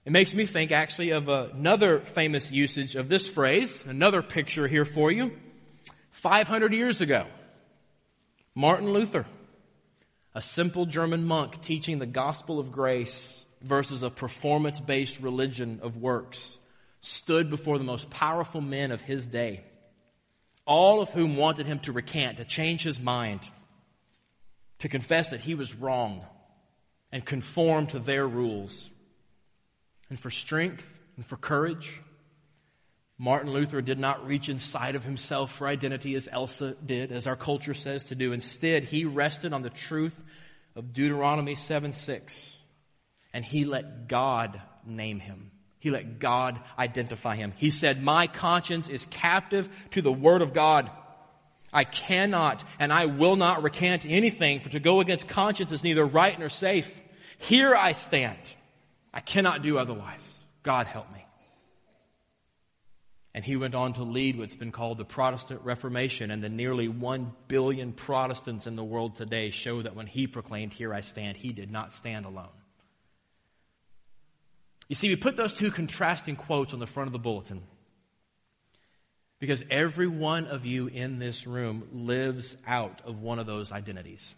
It 0.05 0.11
makes 0.11 0.33
me 0.33 0.45
think 0.45 0.71
actually 0.71 1.11
of 1.11 1.29
another 1.29 1.99
famous 1.99 2.51
usage 2.51 2.95
of 2.95 3.09
this 3.09 3.27
phrase, 3.27 3.83
another 3.87 4.21
picture 4.21 4.67
here 4.67 4.85
for 4.85 5.11
you. 5.11 5.31
500 6.11 6.73
years 6.73 7.01
ago, 7.01 7.25
Martin 8.55 8.91
Luther, 8.91 9.25
a 10.33 10.41
simple 10.41 10.85
German 10.85 11.25
monk 11.25 11.61
teaching 11.61 11.99
the 11.99 12.05
gospel 12.05 12.59
of 12.59 12.71
grace 12.71 13.45
versus 13.61 14.03
a 14.03 14.09
performance 14.09 14.79
based 14.79 15.19
religion 15.19 15.79
of 15.81 15.97
works, 15.97 16.57
stood 17.01 17.49
before 17.49 17.77
the 17.77 17.83
most 17.83 18.09
powerful 18.09 18.61
men 18.61 18.91
of 18.91 19.01
his 19.01 19.25
day, 19.25 19.63
all 20.65 21.01
of 21.01 21.09
whom 21.11 21.37
wanted 21.37 21.65
him 21.65 21.79
to 21.79 21.91
recant, 21.91 22.37
to 22.37 22.45
change 22.45 22.83
his 22.83 22.99
mind, 22.99 23.41
to 24.79 24.89
confess 24.89 25.31
that 25.31 25.41
he 25.41 25.55
was 25.55 25.75
wrong, 25.75 26.25
and 27.11 27.25
conform 27.25 27.87
to 27.87 27.99
their 27.99 28.27
rules 28.27 28.89
and 30.09 30.19
for 30.19 30.29
strength 30.29 30.99
and 31.15 31.25
for 31.25 31.37
courage. 31.37 32.01
Martin 33.17 33.51
Luther 33.51 33.81
did 33.81 33.99
not 33.99 34.25
reach 34.25 34.47
inside 34.47 34.95
of 34.95 35.03
himself 35.03 35.51
for 35.51 35.67
identity 35.67 36.15
as 36.15 36.29
Elsa 36.31 36.75
did, 36.85 37.11
as 37.11 37.27
our 37.27 37.35
culture 37.35 37.73
says 37.73 38.05
to 38.05 38.15
do. 38.15 38.31
Instead, 38.31 38.85
he 38.85 39.05
rested 39.05 39.53
on 39.53 39.61
the 39.61 39.69
truth 39.69 40.17
of 40.75 40.93
Deuteronomy 40.93 41.55
7 41.55 41.93
6. 41.93 42.57
And 43.33 43.45
he 43.45 43.65
let 43.65 44.07
God 44.07 44.61
name 44.85 45.19
him. 45.19 45.51
He 45.79 45.91
let 45.91 46.19
God 46.19 46.59
identify 46.77 47.35
him. 47.35 47.53
He 47.57 47.69
said, 47.69 48.01
My 48.01 48.27
conscience 48.27 48.89
is 48.89 49.05
captive 49.07 49.69
to 49.91 50.01
the 50.01 50.11
word 50.11 50.41
of 50.41 50.53
God. 50.53 50.89
I 51.71 51.83
cannot 51.83 52.63
and 52.79 52.91
I 52.91 53.05
will 53.05 53.35
not 53.35 53.63
recant 53.63 54.05
anything, 54.05 54.59
for 54.59 54.69
to 54.69 54.79
go 54.79 54.99
against 54.99 55.27
conscience 55.27 55.71
is 55.71 55.83
neither 55.83 56.05
right 56.05 56.37
nor 56.37 56.49
safe. 56.49 56.89
Here 57.37 57.75
I 57.75 57.93
stand. 57.93 58.39
I 59.13 59.21
cannot 59.21 59.61
do 59.61 59.77
otherwise. 59.77 60.43
God 60.63 60.87
help 60.87 61.11
me. 61.11 61.25
And 63.33 63.45
he 63.45 63.55
went 63.55 63.75
on 63.75 63.93
to 63.93 64.03
lead 64.03 64.37
what's 64.37 64.55
been 64.55 64.71
called 64.71 64.97
the 64.97 65.05
Protestant 65.05 65.61
Reformation, 65.63 66.31
and 66.31 66.43
the 66.43 66.49
nearly 66.49 66.87
one 66.87 67.31
billion 67.47 67.93
Protestants 67.93 68.65
in 68.65 68.75
the 68.75 68.83
world 68.83 69.15
today 69.15 69.51
show 69.51 69.83
that 69.83 69.95
when 69.95 70.07
he 70.07 70.25
proclaimed, 70.25 70.73
Here 70.73 70.93
I 70.93 71.01
stand, 71.01 71.37
he 71.37 71.53
did 71.53 71.71
not 71.71 71.93
stand 71.93 72.25
alone. 72.25 72.49
You 74.87 74.95
see, 74.95 75.07
we 75.07 75.15
put 75.15 75.37
those 75.37 75.53
two 75.53 75.69
contrasting 75.69 76.35
quotes 76.35 76.73
on 76.73 76.79
the 76.79 76.87
front 76.87 77.07
of 77.07 77.13
the 77.13 77.19
bulletin 77.19 77.61
because 79.39 79.63
every 79.69 80.07
one 80.07 80.47
of 80.47 80.65
you 80.65 80.87
in 80.87 81.19
this 81.19 81.47
room 81.47 81.87
lives 81.93 82.55
out 82.67 83.01
of 83.05 83.21
one 83.21 83.39
of 83.39 83.45
those 83.45 83.71
identities. 83.71 84.35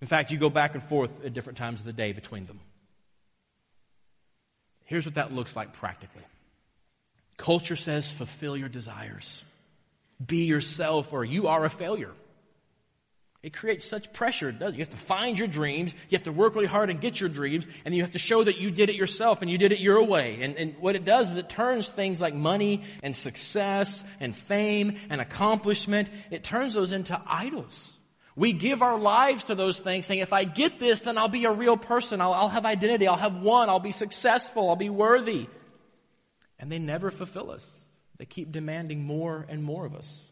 In 0.00 0.08
fact, 0.08 0.30
you 0.30 0.38
go 0.38 0.50
back 0.50 0.74
and 0.74 0.82
forth 0.82 1.24
at 1.24 1.32
different 1.32 1.56
times 1.56 1.80
of 1.80 1.86
the 1.86 1.92
day 1.92 2.12
between 2.12 2.46
them. 2.46 2.60
Here's 4.84 5.06
what 5.06 5.14
that 5.14 5.32
looks 5.32 5.56
like 5.56 5.72
practically 5.74 6.22
culture 7.36 7.76
says, 7.76 8.10
fulfill 8.10 8.56
your 8.56 8.68
desires, 8.68 9.44
be 10.24 10.44
yourself, 10.44 11.12
or 11.12 11.24
you 11.24 11.48
are 11.48 11.64
a 11.64 11.70
failure. 11.70 12.12
It 13.44 13.52
creates 13.52 13.86
such 13.86 14.10
pressure, 14.14 14.50
doesn't 14.52 14.72
it? 14.72 14.78
You 14.78 14.84
have 14.84 14.88
to 14.88 14.96
find 14.96 15.38
your 15.38 15.46
dreams, 15.46 15.94
you 16.08 16.16
have 16.16 16.22
to 16.22 16.32
work 16.32 16.54
really 16.54 16.66
hard 16.66 16.88
and 16.88 16.98
get 16.98 17.20
your 17.20 17.28
dreams, 17.28 17.66
and 17.84 17.94
you 17.94 18.00
have 18.00 18.12
to 18.12 18.18
show 18.18 18.42
that 18.42 18.56
you 18.56 18.70
did 18.70 18.88
it 18.88 18.96
yourself 18.96 19.42
and 19.42 19.50
you 19.50 19.58
did 19.58 19.70
it 19.70 19.80
your 19.80 20.02
way. 20.02 20.38
And, 20.40 20.56
and 20.56 20.74
what 20.80 20.96
it 20.96 21.04
does 21.04 21.32
is 21.32 21.36
it 21.36 21.50
turns 21.50 21.86
things 21.86 22.22
like 22.22 22.34
money 22.34 22.84
and 23.02 23.14
success 23.14 24.02
and 24.18 24.34
fame 24.34 24.96
and 25.10 25.20
accomplishment, 25.20 26.08
it 26.30 26.42
turns 26.42 26.72
those 26.72 26.92
into 26.92 27.20
idols. 27.26 27.92
We 28.34 28.54
give 28.54 28.80
our 28.80 28.98
lives 28.98 29.44
to 29.44 29.54
those 29.54 29.78
things 29.78 30.06
saying, 30.06 30.20
if 30.20 30.32
I 30.32 30.44
get 30.44 30.78
this, 30.78 31.02
then 31.02 31.18
I'll 31.18 31.28
be 31.28 31.44
a 31.44 31.52
real 31.52 31.76
person. 31.76 32.22
I'll, 32.22 32.32
I'll, 32.32 32.48
have 32.48 32.64
identity. 32.64 33.06
I'll 33.06 33.16
have 33.18 33.36
one. 33.42 33.68
I'll 33.68 33.78
be 33.78 33.92
successful. 33.92 34.70
I'll 34.70 34.74
be 34.74 34.88
worthy. 34.88 35.48
And 36.58 36.72
they 36.72 36.78
never 36.78 37.10
fulfill 37.10 37.50
us. 37.50 37.84
They 38.16 38.24
keep 38.24 38.52
demanding 38.52 39.04
more 39.04 39.44
and 39.50 39.62
more 39.62 39.84
of 39.84 39.94
us. 39.94 40.30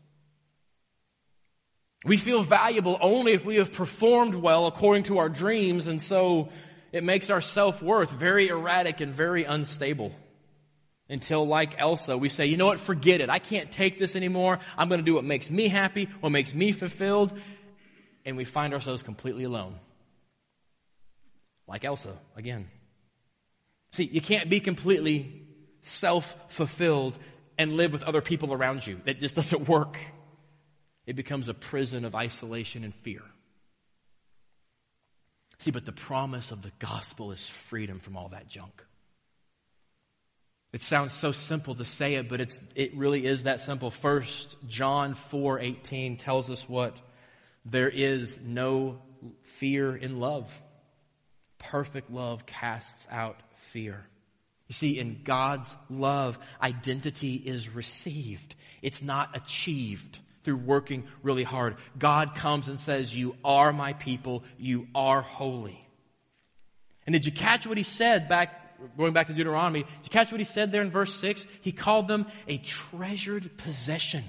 We 2.04 2.16
feel 2.16 2.42
valuable 2.42 2.98
only 3.00 3.32
if 3.32 3.44
we 3.44 3.56
have 3.56 3.72
performed 3.72 4.34
well 4.34 4.66
according 4.66 5.04
to 5.04 5.18
our 5.18 5.28
dreams, 5.28 5.86
and 5.86 6.02
so 6.02 6.48
it 6.90 7.04
makes 7.04 7.30
our 7.30 7.40
self-worth 7.40 8.10
very 8.10 8.48
erratic 8.48 9.00
and 9.00 9.14
very 9.14 9.44
unstable. 9.44 10.14
Until, 11.08 11.46
like 11.46 11.74
Elsa, 11.78 12.16
we 12.16 12.28
say, 12.28 12.46
you 12.46 12.56
know 12.56 12.66
what, 12.66 12.78
forget 12.78 13.20
it. 13.20 13.28
I 13.28 13.38
can't 13.38 13.70
take 13.70 13.98
this 13.98 14.16
anymore. 14.16 14.60
I'm 14.78 14.88
going 14.88 15.00
to 15.00 15.04
do 15.04 15.14
what 15.14 15.24
makes 15.24 15.50
me 15.50 15.68
happy, 15.68 16.08
what 16.20 16.30
makes 16.30 16.54
me 16.54 16.72
fulfilled 16.72 17.38
and 18.24 18.36
we 18.36 18.44
find 18.44 18.72
ourselves 18.72 19.02
completely 19.02 19.44
alone. 19.44 19.78
Like 21.66 21.84
Elsa, 21.84 22.16
again. 22.36 22.68
See, 23.92 24.04
you 24.04 24.20
can't 24.20 24.48
be 24.48 24.60
completely 24.60 25.42
self 25.82 26.36
fulfilled 26.48 27.18
and 27.58 27.76
live 27.76 27.92
with 27.92 28.02
other 28.02 28.20
people 28.20 28.52
around 28.52 28.86
you. 28.86 29.00
That 29.04 29.20
just 29.20 29.34
doesn't 29.34 29.68
work. 29.68 29.98
It 31.06 31.16
becomes 31.16 31.48
a 31.48 31.54
prison 31.54 32.04
of 32.04 32.14
isolation 32.14 32.84
and 32.84 32.94
fear. 32.94 33.22
See, 35.58 35.70
but 35.70 35.84
the 35.84 35.92
promise 35.92 36.50
of 36.50 36.62
the 36.62 36.72
gospel 36.78 37.32
is 37.32 37.48
freedom 37.48 38.00
from 38.00 38.16
all 38.16 38.28
that 38.30 38.48
junk. 38.48 38.84
It 40.72 40.82
sounds 40.82 41.12
so 41.12 41.32
simple 41.32 41.74
to 41.74 41.84
say 41.84 42.14
it, 42.14 42.28
but 42.28 42.40
it's, 42.40 42.58
it 42.74 42.96
really 42.96 43.26
is 43.26 43.42
that 43.42 43.60
simple. 43.60 43.90
First, 43.90 44.56
John 44.66 45.14
4 45.14 45.60
18 45.60 46.16
tells 46.16 46.50
us 46.50 46.68
what? 46.68 46.98
There 47.64 47.90
is 47.90 48.40
no 48.42 49.02
fear 49.42 49.94
in 49.94 50.18
love. 50.18 50.50
Perfect 51.58 52.10
love 52.10 52.46
casts 52.46 53.06
out 53.10 53.36
fear. 53.70 54.04
You 54.66 54.72
see, 54.72 54.98
in 54.98 55.20
God's 55.22 55.76
love, 55.90 56.38
identity 56.60 57.34
is 57.34 57.68
received. 57.68 58.54
It's 58.80 59.02
not 59.02 59.36
achieved 59.36 60.18
through 60.44 60.56
working 60.56 61.04
really 61.22 61.44
hard. 61.44 61.76
God 61.98 62.34
comes 62.34 62.68
and 62.68 62.80
says, 62.80 63.16
You 63.16 63.36
are 63.44 63.72
my 63.72 63.92
people. 63.92 64.44
You 64.58 64.88
are 64.94 65.22
holy. 65.22 65.86
And 67.06 67.12
did 67.12 67.26
you 67.26 67.32
catch 67.32 67.66
what 67.66 67.76
he 67.76 67.84
said 67.84 68.28
back 68.28 68.62
going 68.96 69.12
back 69.12 69.28
to 69.28 69.32
Deuteronomy, 69.32 69.82
did 69.82 69.90
you 70.04 70.10
catch 70.10 70.32
what 70.32 70.40
he 70.40 70.44
said 70.44 70.72
there 70.72 70.82
in 70.82 70.90
verse 70.90 71.14
6? 71.14 71.46
He 71.60 71.72
called 71.72 72.08
them 72.08 72.26
a 72.48 72.58
treasured 72.58 73.56
possession. 73.56 74.24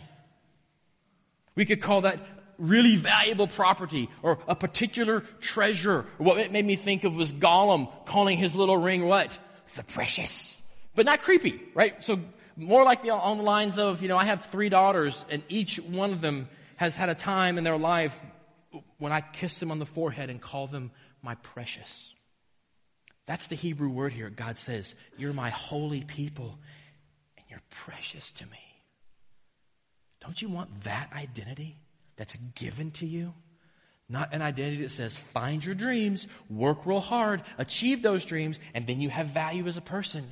We 1.56 1.66
could 1.66 1.82
call 1.82 2.02
that 2.02 2.20
really 2.58 2.96
valuable 2.96 3.48
property 3.48 4.10
or 4.22 4.40
a 4.48 4.56
particular 4.56 5.22
treasure. 5.40 6.06
What 6.18 6.38
it 6.38 6.52
made 6.52 6.66
me 6.66 6.76
think 6.76 7.04
of 7.04 7.16
was 7.16 7.34
Gollum 7.34 7.90
calling 8.06 8.38
his 8.38 8.56
little 8.56 8.78
ring 8.78 9.06
what? 9.06 9.38
The 9.76 9.84
precious. 9.84 10.62
But 10.96 11.06
not 11.06 11.22
creepy, 11.22 11.62
right? 11.74 12.04
So 12.04 12.20
more 12.56 12.84
like 12.84 13.04
the, 13.04 13.12
on 13.12 13.38
the 13.38 13.44
lines 13.44 13.80
of, 13.80 14.02
you 14.02 14.08
know, 14.08 14.18
I 14.18 14.26
have 14.26 14.46
three 14.46 14.70
daughters 14.70 15.26
and 15.30 15.44
each 15.50 15.78
one 15.78 16.12
of 16.12 16.22
them 16.22 16.48
has 16.76 16.96
had 16.96 17.10
a 17.10 17.16
time 17.16 17.58
in 17.58 17.64
their 17.64 17.78
life 17.78 18.18
when 18.98 19.12
I 19.12 19.22
kiss 19.22 19.60
them 19.60 19.72
on 19.72 19.80
the 19.80 19.86
forehead 19.86 20.30
and 20.30 20.42
call 20.42 20.68
them 20.68 20.92
my 21.22 21.36
precious. 21.36 22.14
That's 23.26 23.48
the 23.48 23.56
Hebrew 23.56 23.90
word 23.90 24.12
here. 24.12 24.30
God 24.30 24.58
says, 24.58 24.96
You're 25.18 25.34
my 25.34 25.50
holy 25.50 26.02
people 26.02 26.60
and 27.38 27.46
you're 27.50 27.62
precious 27.70 28.32
to 28.34 28.46
me. 28.46 28.60
Don't 30.22 30.42
you 30.42 30.50
want 30.50 30.84
that 30.84 31.12
identity 31.14 31.78
that's 32.16 32.38
given 32.56 32.92
to 32.92 33.06
you? 33.06 33.34
Not 34.10 34.34
an 34.34 34.42
identity 34.42 34.84
that 34.84 34.92
says, 34.92 35.16
find 35.16 35.64
your 35.64 35.76
dreams, 35.76 36.28
work 36.50 36.86
real 36.86 37.00
hard, 37.00 37.42
achieve 37.58 38.02
those 38.02 38.26
dreams, 38.26 38.60
and 38.74 38.86
then 38.86 39.02
you 39.02 39.10
have 39.10 39.28
value 39.28 39.66
as 39.68 39.78
a 39.78 39.82
person. 39.82 40.30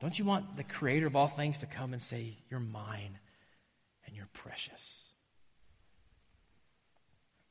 Don't 0.00 0.18
you 0.18 0.24
want 0.24 0.56
the 0.56 0.64
creator 0.64 1.06
of 1.06 1.16
all 1.16 1.26
things 1.26 1.58
to 1.58 1.66
come 1.66 1.92
and 1.92 2.02
say, 2.02 2.36
You're 2.50 2.60
mine 2.60 3.18
and 4.06 4.14
you're 4.14 4.28
precious? 4.32 5.04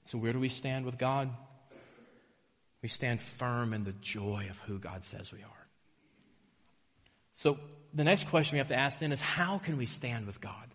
So, 0.06 0.18
where 0.18 0.34
do 0.34 0.40
we 0.40 0.50
stand 0.50 0.86
with 0.86 0.98
God? 0.98 1.30
We 2.82 2.90
stand 2.90 3.20
firm 3.20 3.74
in 3.74 3.84
the 3.84 3.94
joy 3.94 4.48
of 4.50 4.60
who 4.60 4.78
God 4.78 5.04
says 5.04 5.32
we 5.32 5.40
are. 5.40 5.66
So 7.32 7.60
the 7.94 8.04
next 8.04 8.28
question 8.30 8.56
we 8.56 8.60
have 8.60 8.70
to 8.70 8.78
ask 8.78 9.00
then 9.00 9.12
is 9.12 9.20
how 9.20 9.58
can 9.58 9.78
we 9.78 9.86
stand 9.86 10.26
with 10.26 10.40
God? 10.40 10.74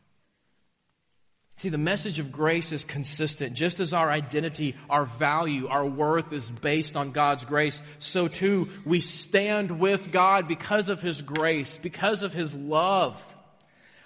See, 1.61 1.69
the 1.69 1.77
message 1.77 2.19
of 2.19 2.33
grace 2.33 2.73
is 2.73 2.85
consistent. 2.85 3.53
Just 3.53 3.81
as 3.81 3.93
our 3.93 4.11
identity, 4.11 4.77
our 4.89 5.05
value, 5.05 5.69
our 5.69 5.85
worth 5.85 6.33
is 6.33 6.49
based 6.49 6.97
on 6.97 7.13
God's 7.13 7.45
grace, 7.45 7.83
so 7.99 8.29
too 8.29 8.71
we 8.87 9.01
stand 9.01 9.79
with 9.79 10.11
God 10.11 10.49
because 10.49 10.89
of 10.89 11.03
His 11.03 11.21
grace, 11.21 11.77
because 11.77 12.23
of 12.23 12.33
His 12.33 12.57
love. 12.57 13.23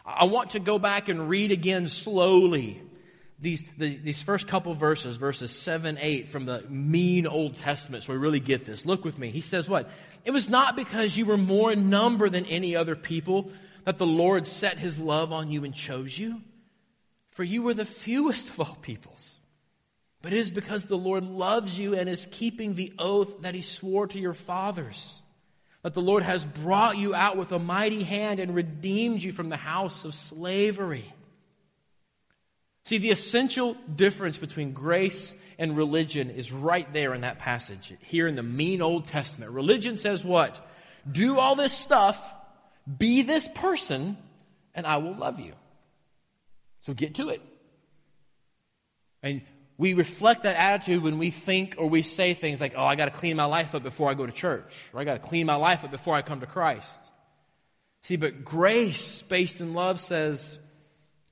I 0.05 0.25
want 0.25 0.51
to 0.51 0.59
go 0.59 0.81
back 0.81 1.09
and 1.09 1.29
read 1.29 1.53
again 1.53 1.87
slowly 1.87 2.83
these, 3.39 3.63
the, 3.79 3.99
these 3.99 4.21
first 4.21 4.49
couple 4.49 4.75
verses, 4.75 5.15
verses 5.15 5.53
7, 5.53 5.97
8 6.01 6.31
from 6.31 6.47
the 6.47 6.63
mean 6.69 7.25
Old 7.29 7.57
Testament, 7.59 8.03
so 8.03 8.15
we 8.15 8.19
really 8.19 8.41
get 8.41 8.65
this. 8.65 8.85
Look 8.85 9.05
with 9.05 9.17
me. 9.17 9.31
He 9.31 9.43
says 9.43 9.69
what? 9.69 9.89
It 10.25 10.33
was 10.33 10.49
not 10.49 10.75
because 10.75 11.17
you 11.17 11.25
were 11.25 11.39
more 11.39 11.71
in 11.71 11.89
number 11.89 12.29
than 12.29 12.47
any 12.47 12.75
other 12.75 12.97
people 12.97 13.53
that 13.85 13.99
the 13.99 14.07
Lord 14.07 14.49
set 14.49 14.77
his 14.77 14.99
love 14.99 15.33
on 15.33 15.53
you 15.53 15.63
and 15.63 15.73
chose 15.73 16.19
you. 16.19 16.41
For 17.35 17.45
you 17.45 17.63
were 17.63 17.75
the 17.75 17.85
fewest 17.85 18.49
of 18.49 18.61
all 18.61 18.79
peoples. 18.81 19.39
But 20.23 20.33
it 20.33 20.39
is 20.39 20.51
because 20.51 20.87
the 20.87 20.97
Lord 20.97 21.25
loves 21.25 21.79
you 21.79 21.95
and 21.95 22.09
is 22.09 22.27
keeping 22.31 22.75
the 22.75 22.95
oath 22.99 23.43
that 23.43 23.55
he 23.55 23.61
swore 23.61 24.07
to 24.07 24.19
your 24.19 24.33
fathers. 24.33 25.21
That 25.83 25.93
the 25.93 26.01
Lord 26.01 26.23
has 26.23 26.45
brought 26.45 26.97
you 26.97 27.15
out 27.15 27.37
with 27.37 27.53
a 27.53 27.59
mighty 27.59 28.05
hand 28.05 28.41
and 28.41 28.55
redeemed 28.55 29.23
you 29.23 29.33
from 29.33 29.51
the 29.51 29.57
house 29.57 30.07
of 30.07 30.15
slavery. 30.15 31.05
See, 32.87 32.99
the 32.99 33.11
essential 33.11 33.75
difference 33.95 34.39
between 34.39 34.73
grace 34.73 35.35
and 35.59 35.77
religion 35.77 36.31
is 36.31 36.53
right 36.53 36.91
there 36.93 37.15
in 37.15 37.23
that 37.23 37.39
passage, 37.39 37.93
here 38.01 38.27
in 38.27 38.37
the 38.37 38.43
mean 38.43 38.81
Old 38.81 39.09
Testament. 39.09 39.51
Religion 39.51 39.99
says 39.99 40.25
what? 40.25 40.67
Do 41.11 41.39
all 41.39 41.57
this 41.57 41.73
stuff, 41.73 42.33
be 42.99 43.23
this 43.23 43.49
person, 43.55 44.17
and 44.75 44.87
I 44.87 44.99
will 44.99 45.15
love 45.15 45.41
you. 45.41 45.53
So 46.85 46.93
get 46.93 47.15
to 47.15 47.31
it. 47.31 47.41
And 49.23 49.41
we 49.79 49.95
reflect 49.95 50.43
that 50.43 50.57
attitude 50.57 51.03
when 51.03 51.19
we 51.19 51.31
think 51.31 51.77
or 51.79 51.89
we 51.89 52.03
say 52.03 52.35
things 52.35 52.61
like, 52.61 52.75
oh, 52.77 52.85
I 52.85 52.95
gotta 52.95 53.11
clean 53.11 53.37
my 53.37 53.47
life 53.47 53.75
up 53.75 53.83
before 53.83 54.11
I 54.11 54.15
go 54.15 54.27
to 54.27 54.33
church, 54.33 54.73
or 54.93 55.01
I 55.01 55.05
gotta 55.05 55.19
clean 55.19 55.47
my 55.47 55.57
life 55.57 55.83
up 55.83 55.91
before 55.91 56.15
I 56.15 56.21
come 56.21 56.41
to 56.41 56.47
Christ. 56.47 57.01
See, 58.03 58.17
but 58.17 58.45
grace 58.45 59.23
based 59.23 59.63
in 59.63 59.73
love 59.73 59.99
says, 59.99 60.59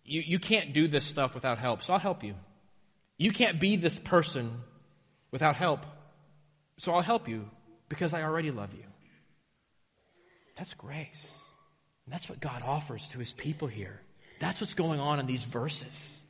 you, 0.04 0.22
you 0.22 0.38
can't 0.38 0.72
do 0.72 0.88
this 0.88 1.04
stuff 1.04 1.34
without 1.34 1.58
help, 1.58 1.82
so 1.82 1.92
I'll 1.92 1.98
help 1.98 2.24
you. 2.24 2.34
You 3.18 3.30
can't 3.30 3.60
be 3.60 3.76
this 3.76 3.98
person 3.98 4.62
without 5.30 5.54
help, 5.54 5.84
so 6.78 6.94
I'll 6.94 7.02
help 7.02 7.28
you 7.28 7.48
because 7.90 8.14
I 8.14 8.22
already 8.22 8.50
love 8.50 8.72
you. 8.72 8.84
That's 10.56 10.72
grace. 10.72 11.38
And 12.06 12.12
that's 12.14 12.28
what 12.30 12.40
God 12.40 12.62
offers 12.64 13.08
to 13.10 13.18
his 13.18 13.34
people 13.34 13.68
here. 13.68 14.00
That's 14.42 14.60
what's 14.60 14.74
going 14.74 14.98
on 14.98 15.20
in 15.20 15.26
these 15.26 15.44
verses. 15.44 16.20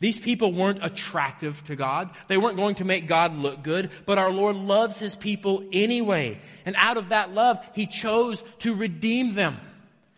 These 0.00 0.18
people 0.18 0.52
weren't 0.52 0.84
attractive 0.84 1.62
to 1.66 1.76
God. 1.76 2.10
They 2.26 2.36
weren't 2.36 2.56
going 2.56 2.74
to 2.76 2.84
make 2.84 3.06
God 3.06 3.36
look 3.36 3.62
good, 3.62 3.92
but 4.04 4.18
our 4.18 4.32
Lord 4.32 4.56
loves 4.56 4.98
his 4.98 5.14
people 5.14 5.62
anyway. 5.72 6.40
And 6.66 6.74
out 6.76 6.96
of 6.96 7.10
that 7.10 7.32
love, 7.32 7.64
he 7.72 7.86
chose 7.86 8.42
to 8.58 8.74
redeem 8.74 9.36
them. 9.36 9.60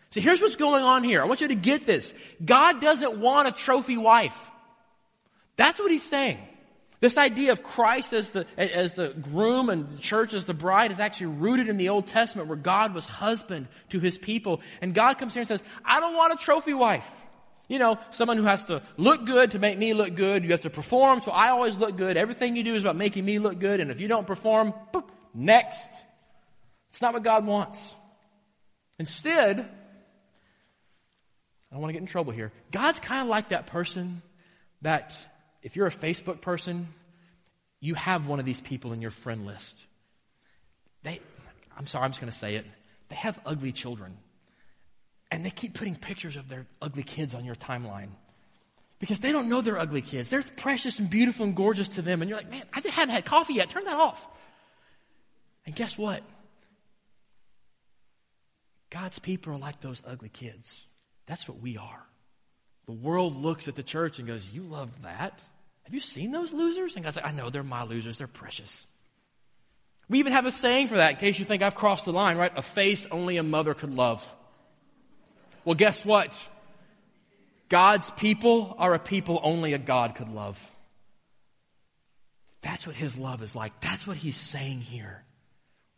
So 0.09 0.21
here's 0.21 0.41
what's 0.41 0.55
going 0.55 0.83
on 0.83 1.03
here. 1.03 1.21
I 1.21 1.25
want 1.25 1.39
you 1.39 1.49
to 1.49 1.55
get 1.55 1.85
this. 1.85 2.15
God 2.43 2.81
doesn't 2.81 3.19
want 3.19 3.47
a 3.47 3.51
trophy 3.51 3.95
wife. 3.95 4.35
That's 5.55 5.77
what 5.77 5.91
he's 5.91 6.01
saying. 6.01 6.39
This 6.99 7.15
idea 7.15 7.51
of 7.51 7.61
Christ 7.61 8.11
as 8.13 8.31
the, 8.31 8.47
as 8.57 8.95
the 8.95 9.09
groom 9.09 9.69
and 9.69 9.87
the 9.87 9.99
church 9.99 10.33
as 10.33 10.45
the 10.45 10.55
bride 10.55 10.91
is 10.91 10.99
actually 10.99 11.27
rooted 11.27 11.69
in 11.69 11.77
the 11.77 11.89
Old 11.89 12.07
Testament 12.07 12.47
where 12.47 12.57
God 12.57 12.95
was 12.95 13.05
husband 13.05 13.67
to 13.89 13.99
his 13.99 14.17
people. 14.17 14.61
And 14.81 14.95
God 14.95 15.19
comes 15.19 15.35
here 15.35 15.41
and 15.41 15.47
says, 15.47 15.61
I 15.83 15.99
don't 15.99 16.15
want 16.15 16.33
a 16.33 16.37
trophy 16.37 16.73
wife. 16.73 17.07
You 17.67 17.79
know, 17.79 17.97
someone 18.11 18.37
who 18.37 18.43
has 18.43 18.63
to 18.65 18.81
look 18.97 19.25
good 19.25 19.51
to 19.51 19.59
make 19.59 19.77
me 19.77 19.93
look 19.93 20.15
good. 20.15 20.43
You 20.43 20.51
have 20.51 20.61
to 20.61 20.69
perform, 20.69 21.21
so 21.23 21.31
I 21.31 21.49
always 21.49 21.77
look 21.77 21.97
good. 21.97 22.15
Everything 22.15 22.55
you 22.55 22.63
do 22.63 22.75
is 22.75 22.83
about 22.83 22.95
making 22.95 23.25
me 23.25 23.39
look 23.39 23.59
good. 23.59 23.79
And 23.79 23.89
if 23.89 23.99
you 23.99 24.07
don't 24.07 24.27
perform, 24.27 24.73
boop, 24.93 25.09
next. 25.33 25.89
It's 26.89 27.01
not 27.01 27.13
what 27.13 27.23
God 27.23 27.45
wants. 27.45 27.95
Instead, 28.99 29.59
I 29.59 29.65
don't 31.71 31.81
want 31.81 31.89
to 31.89 31.93
get 31.93 32.01
in 32.01 32.07
trouble 32.07 32.31
here. 32.31 32.51
God's 32.71 32.99
kind 32.99 33.21
of 33.21 33.27
like 33.27 33.49
that 33.49 33.67
person 33.67 34.21
that 34.81 35.17
if 35.61 35.75
you're 35.75 35.87
a 35.87 35.91
Facebook 35.91 36.41
person, 36.41 36.87
you 37.79 37.95
have 37.95 38.27
one 38.27 38.39
of 38.39 38.45
these 38.45 38.61
people 38.61 38.93
in 38.93 39.01
your 39.01 39.11
friend 39.11 39.45
list. 39.45 39.75
They, 41.03 41.19
I'm 41.77 41.87
sorry, 41.87 42.05
I'm 42.05 42.11
just 42.11 42.21
going 42.21 42.31
to 42.31 42.37
say 42.37 42.55
it. 42.55 42.65
They 43.09 43.15
have 43.15 43.39
ugly 43.45 43.71
children. 43.71 44.17
And 45.31 45.45
they 45.45 45.49
keep 45.49 45.73
putting 45.73 45.95
pictures 45.95 46.35
of 46.35 46.49
their 46.49 46.65
ugly 46.81 47.03
kids 47.03 47.35
on 47.35 47.45
your 47.45 47.55
timeline. 47.55 48.09
Because 48.99 49.19
they 49.19 49.31
don't 49.31 49.49
know 49.49 49.61
they're 49.61 49.77
ugly 49.77 50.01
kids. 50.01 50.29
They're 50.29 50.43
precious 50.43 50.99
and 50.99 51.09
beautiful 51.09 51.45
and 51.45 51.55
gorgeous 51.55 51.89
to 51.89 52.01
them. 52.01 52.21
And 52.21 52.29
you're 52.29 52.37
like, 52.37 52.49
man, 52.49 52.63
I 52.73 52.81
haven't 52.87 53.13
had 53.13 53.25
coffee 53.25 53.55
yet. 53.55 53.69
Turn 53.69 53.83
that 53.85 53.97
off. 53.97 54.27
And 55.65 55.75
guess 55.75 55.97
what? 55.97 56.23
God's 58.89 59.19
people 59.19 59.53
are 59.53 59.57
like 59.57 59.81
those 59.81 60.01
ugly 60.07 60.29
kids. 60.29 60.83
That's 61.25 61.47
what 61.47 61.59
we 61.59 61.75
are. 61.77 62.03
The 62.85 62.93
world 62.93 63.35
looks 63.35 63.67
at 63.67 63.75
the 63.75 63.83
church 63.83 64.19
and 64.19 64.27
goes, 64.27 64.51
You 64.51 64.61
love 64.61 64.89
that? 65.01 65.37
Have 65.83 65.93
you 65.93 65.99
seen 65.99 66.31
those 66.31 66.53
losers? 66.53 66.95
And 66.95 67.03
God's 67.03 67.17
like, 67.17 67.27
I 67.27 67.31
know, 67.31 67.49
they're 67.49 67.63
my 67.63 67.83
losers. 67.83 68.17
They're 68.17 68.27
precious. 68.27 68.87
We 70.07 70.19
even 70.19 70.33
have 70.33 70.45
a 70.45 70.51
saying 70.51 70.87
for 70.87 70.97
that 70.97 71.11
in 71.11 71.17
case 71.17 71.39
you 71.39 71.45
think 71.45 71.63
I've 71.63 71.75
crossed 71.75 72.05
the 72.05 72.13
line, 72.13 72.37
right? 72.37 72.51
A 72.55 72.61
face 72.61 73.07
only 73.11 73.37
a 73.37 73.43
mother 73.43 73.73
could 73.73 73.93
love. 73.93 74.35
Well, 75.65 75.75
guess 75.75 76.05
what? 76.05 76.33
God's 77.69 78.09
people 78.11 78.75
are 78.77 78.93
a 78.93 78.99
people 78.99 79.39
only 79.43 79.73
a 79.73 79.79
God 79.79 80.15
could 80.15 80.29
love. 80.29 80.59
That's 82.61 82.87
what 82.87 82.95
His 82.95 83.17
love 83.17 83.41
is 83.41 83.55
like. 83.55 83.79
That's 83.81 84.07
what 84.07 84.17
He's 84.17 84.37
saying 84.37 84.81
here. 84.81 85.23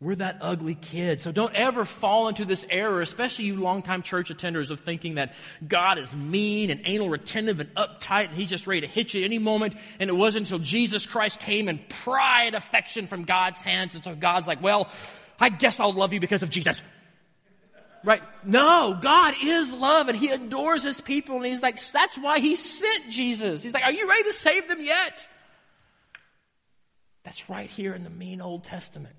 We're 0.00 0.14
that 0.16 0.38
ugly 0.40 0.76
kid. 0.76 1.20
So 1.20 1.32
don't 1.32 1.52
ever 1.54 1.84
fall 1.84 2.28
into 2.28 2.44
this 2.44 2.64
error, 2.70 3.02
especially 3.02 3.46
you 3.46 3.56
longtime 3.56 4.02
church 4.02 4.30
attenders, 4.30 4.70
of 4.70 4.78
thinking 4.78 5.16
that 5.16 5.34
God 5.66 5.98
is 5.98 6.14
mean 6.14 6.70
and 6.70 6.80
anal 6.84 7.08
retentive 7.08 7.58
and 7.58 7.74
uptight 7.74 8.28
and 8.28 8.36
he's 8.36 8.48
just 8.48 8.68
ready 8.68 8.82
to 8.82 8.86
hit 8.86 9.12
you 9.12 9.24
any 9.24 9.40
moment. 9.40 9.74
And 9.98 10.08
it 10.08 10.12
wasn't 10.12 10.46
until 10.46 10.60
Jesus 10.60 11.04
Christ 11.04 11.40
came 11.40 11.66
and 11.66 11.86
pried 11.88 12.54
affection 12.54 13.08
from 13.08 13.24
God's 13.24 13.60
hands. 13.60 13.96
And 13.96 14.04
so 14.04 14.14
God's 14.14 14.46
like, 14.46 14.62
well, 14.62 14.88
I 15.40 15.48
guess 15.48 15.80
I'll 15.80 15.92
love 15.92 16.12
you 16.12 16.20
because 16.20 16.44
of 16.44 16.50
Jesus. 16.50 16.80
Right? 18.04 18.22
No, 18.44 18.96
God 19.00 19.34
is 19.42 19.72
love 19.74 20.08
and 20.08 20.16
He 20.16 20.28
adores 20.28 20.82
His 20.82 21.00
people 21.00 21.36
and 21.36 21.46
He's 21.46 21.62
like, 21.62 21.80
that's 21.92 22.16
why 22.16 22.38
He 22.38 22.56
sent 22.56 23.10
Jesus. 23.10 23.62
He's 23.62 23.74
like, 23.74 23.84
are 23.84 23.92
you 23.92 24.08
ready 24.08 24.24
to 24.24 24.32
save 24.32 24.68
them 24.68 24.80
yet? 24.80 25.26
That's 27.24 27.50
right 27.50 27.68
here 27.68 27.94
in 27.94 28.04
the 28.04 28.10
mean 28.10 28.40
Old 28.40 28.64
Testament. 28.64 29.14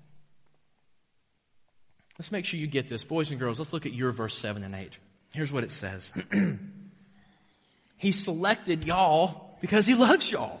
Let's 2.18 2.32
make 2.32 2.44
sure 2.44 2.58
you 2.58 2.66
get 2.66 2.88
this. 2.88 3.04
Boys 3.04 3.30
and 3.30 3.40
girls, 3.40 3.58
let's 3.58 3.72
look 3.72 3.86
at 3.86 3.92
your 3.92 4.12
verse 4.12 4.36
7 4.36 4.62
and 4.62 4.74
8. 4.74 4.92
Here's 5.30 5.52
what 5.52 5.64
it 5.64 5.70
says. 5.70 6.12
he 7.96 8.12
selected 8.12 8.84
y'all 8.84 9.56
because 9.60 9.86
he 9.86 9.94
loves 9.94 10.30
y'all. 10.30 10.60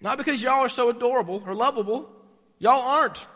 Not 0.00 0.18
because 0.18 0.42
y'all 0.42 0.60
are 0.60 0.68
so 0.68 0.90
adorable 0.90 1.42
or 1.46 1.54
lovable. 1.54 2.10
Y'all 2.58 2.82
aren't. 2.82 3.26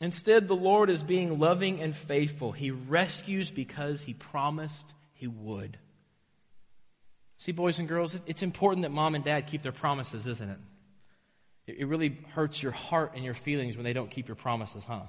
Instead, 0.00 0.48
the 0.48 0.56
Lord 0.56 0.90
is 0.90 1.02
being 1.02 1.38
loving 1.38 1.80
and 1.80 1.96
faithful. 1.96 2.52
He 2.52 2.70
rescues 2.70 3.50
because 3.50 4.02
He 4.02 4.14
promised 4.14 4.84
He 5.14 5.26
would. 5.26 5.78
See, 7.38 7.52
boys 7.52 7.78
and 7.78 7.88
girls, 7.88 8.20
it's 8.26 8.42
important 8.42 8.82
that 8.82 8.90
mom 8.90 9.14
and 9.14 9.24
dad 9.24 9.46
keep 9.46 9.62
their 9.62 9.72
promises, 9.72 10.26
isn't 10.26 10.50
it? 10.50 10.58
It 11.66 11.88
really 11.88 12.18
hurts 12.34 12.62
your 12.62 12.72
heart 12.72 13.12
and 13.14 13.24
your 13.24 13.34
feelings 13.34 13.76
when 13.76 13.84
they 13.84 13.92
don't 13.92 14.10
keep 14.10 14.28
your 14.28 14.34
promises, 14.34 14.84
huh? 14.84 15.04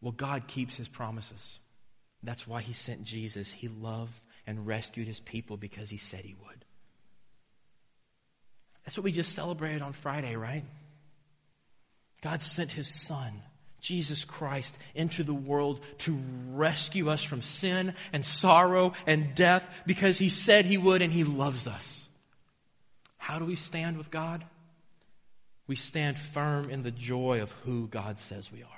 Well, 0.00 0.12
God 0.12 0.46
keeps 0.46 0.76
His 0.76 0.88
promises. 0.88 1.58
That's 2.22 2.46
why 2.46 2.60
He 2.60 2.72
sent 2.72 3.04
Jesus. 3.04 3.50
He 3.50 3.68
loved 3.68 4.20
and 4.46 4.66
rescued 4.66 5.08
His 5.08 5.20
people 5.20 5.56
because 5.56 5.90
He 5.90 5.96
said 5.96 6.24
He 6.24 6.34
would. 6.34 6.64
That's 8.84 8.96
what 8.96 9.04
we 9.04 9.12
just 9.12 9.34
celebrated 9.34 9.82
on 9.82 9.92
Friday, 9.92 10.36
right? 10.36 10.64
God 12.22 12.42
sent 12.42 12.72
his 12.72 12.88
son, 12.88 13.42
Jesus 13.80 14.24
Christ, 14.24 14.76
into 14.94 15.22
the 15.22 15.34
world 15.34 15.80
to 15.98 16.18
rescue 16.50 17.10
us 17.10 17.22
from 17.22 17.42
sin 17.42 17.94
and 18.12 18.24
sorrow 18.24 18.92
and 19.06 19.34
death 19.34 19.68
because 19.86 20.18
he 20.18 20.28
said 20.28 20.64
he 20.64 20.78
would 20.78 21.02
and 21.02 21.12
he 21.12 21.24
loves 21.24 21.68
us. 21.68 22.08
How 23.16 23.38
do 23.38 23.44
we 23.44 23.56
stand 23.56 23.98
with 23.98 24.10
God? 24.10 24.44
We 25.66 25.76
stand 25.76 26.16
firm 26.16 26.70
in 26.70 26.82
the 26.82 26.90
joy 26.90 27.42
of 27.42 27.52
who 27.64 27.88
God 27.88 28.18
says 28.18 28.50
we 28.50 28.62
are. 28.62 28.68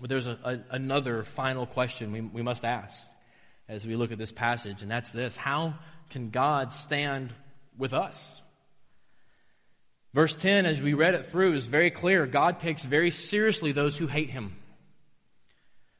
But 0.00 0.10
there's 0.10 0.26
a, 0.26 0.38
a, 0.44 0.74
another 0.76 1.24
final 1.24 1.66
question 1.66 2.12
we, 2.12 2.20
we 2.20 2.42
must 2.42 2.64
ask 2.64 3.06
as 3.68 3.86
we 3.86 3.96
look 3.96 4.12
at 4.12 4.18
this 4.18 4.32
passage, 4.32 4.82
and 4.82 4.90
that's 4.90 5.10
this 5.10 5.36
How 5.36 5.74
can 6.10 6.30
God 6.30 6.72
stand 6.72 7.32
with 7.76 7.92
us? 7.92 8.42
Verse 10.14 10.34
10, 10.34 10.66
as 10.66 10.80
we 10.80 10.94
read 10.94 11.14
it 11.14 11.26
through, 11.26 11.54
is 11.54 11.66
very 11.66 11.90
clear. 11.90 12.26
God 12.26 12.60
takes 12.60 12.82
very 12.82 13.10
seriously 13.10 13.72
those 13.72 13.96
who 13.96 14.06
hate 14.06 14.30
him, 14.30 14.56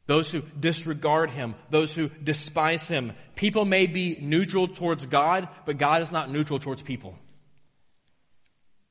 those 0.07 0.31
who 0.31 0.43
disregard 0.59 1.31
him, 1.31 1.55
those 1.71 1.95
who 1.95 2.09
despise 2.09 2.89
him. 2.89 3.13
People 3.35 3.65
may 3.65 3.87
be 3.87 4.19
neutral 4.21 4.67
towards 4.67 5.07
God, 5.07 5.49
but 5.67 5.77
God 5.77 6.03
is 6.03 6.11
not 6.11 6.31
neutral 6.31 6.59
towards 6.59 6.83
people. 6.83 7.19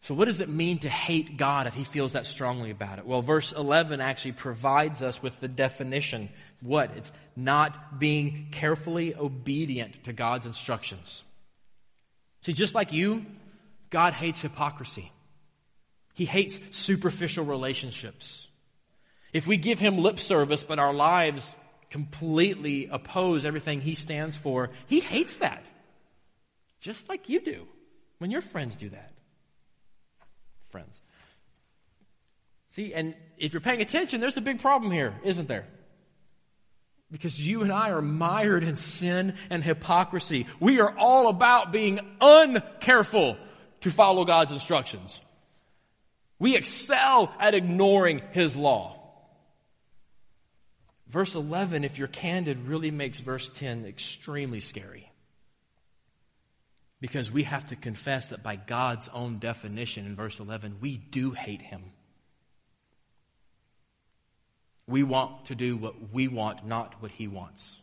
So, 0.01 0.13
what 0.13 0.25
does 0.25 0.39
it 0.39 0.47
mean 0.47 0.77
to 0.79 0.89
hate 0.89 1.35
God 1.35 1.67
if 1.67 1.73
he 1.73 1.83
feels 1.83 2.13
that 2.13 2.27
strongly 2.27 2.71
about 2.71 2.99
it? 2.99 3.05
Well, 3.05 3.21
verse 3.21 3.51
11 3.51 3.99
actually 3.99 4.33
provides 4.33 5.01
us 5.01 5.21
with 5.21 5.37
the 5.41 5.47
definition. 5.47 6.29
What? 6.61 6.91
It's 6.95 7.11
not 7.35 7.99
being 7.99 8.47
carefully 8.51 9.15
obedient 9.15 10.05
to 10.05 10.13
God's 10.13 10.45
instructions. 10.45 11.23
See, 12.41 12.53
just 12.53 12.75
like 12.75 12.93
you, 12.93 13.25
God 13.89 14.13
hates 14.13 14.41
hypocrisy. 14.41 15.11
He 16.13 16.25
hates 16.25 16.59
superficial 16.71 17.45
relationships. 17.45 18.47
If 19.33 19.45
we 19.45 19.57
give 19.57 19.79
him 19.79 19.99
lip 19.99 20.19
service, 20.19 20.63
but 20.63 20.79
our 20.79 20.93
lives 20.93 21.53
completely 21.89 22.87
oppose 22.91 23.45
everything 23.45 23.79
he 23.79 23.95
stands 23.95 24.35
for, 24.35 24.71
he 24.87 24.99
hates 24.99 25.37
that. 25.37 25.63
Just 26.79 27.09
like 27.09 27.29
you 27.29 27.39
do 27.39 27.67
when 28.17 28.31
your 28.31 28.41
friends 28.41 28.75
do 28.75 28.89
that. 28.89 29.11
Friends. 30.69 31.01
See, 32.69 32.93
and 32.93 33.15
if 33.37 33.53
you're 33.53 33.61
paying 33.61 33.81
attention, 33.81 34.19
there's 34.19 34.37
a 34.37 34.41
big 34.41 34.59
problem 34.59 34.91
here, 34.91 35.15
isn't 35.23 35.47
there? 35.47 35.65
Because 37.09 37.39
you 37.39 37.63
and 37.63 37.71
I 37.71 37.91
are 37.91 38.01
mired 38.01 38.63
in 38.63 38.75
sin 38.75 39.35
and 39.49 39.63
hypocrisy. 39.63 40.45
We 40.59 40.81
are 40.81 40.93
all 40.97 41.29
about 41.29 41.71
being 41.71 41.99
uncareful 42.19 43.37
to 43.81 43.91
follow 43.91 44.25
God's 44.25 44.51
instructions. 44.51 45.21
We 46.39 46.55
excel 46.55 47.31
at 47.39 47.55
ignoring 47.55 48.21
His 48.31 48.55
law. 48.55 48.95
Verse 51.09 51.35
11, 51.35 51.83
if 51.83 51.97
you're 51.97 52.07
candid, 52.07 52.67
really 52.67 52.91
makes 52.91 53.19
verse 53.19 53.49
10 53.49 53.85
extremely 53.85 54.59
scary. 54.59 55.09
Because 56.99 57.31
we 57.31 57.43
have 57.43 57.67
to 57.67 57.75
confess 57.75 58.27
that 58.27 58.43
by 58.43 58.55
God's 58.55 59.07
own 59.13 59.39
definition 59.39 60.05
in 60.05 60.15
verse 60.15 60.39
11, 60.39 60.77
we 60.81 60.97
do 60.97 61.31
hate 61.31 61.61
Him. 61.61 61.83
We 64.87 65.03
want 65.03 65.45
to 65.45 65.55
do 65.55 65.77
what 65.77 66.11
we 66.11 66.27
want, 66.27 66.65
not 66.65 67.01
what 67.01 67.11
He 67.11 67.27
wants. 67.27 67.79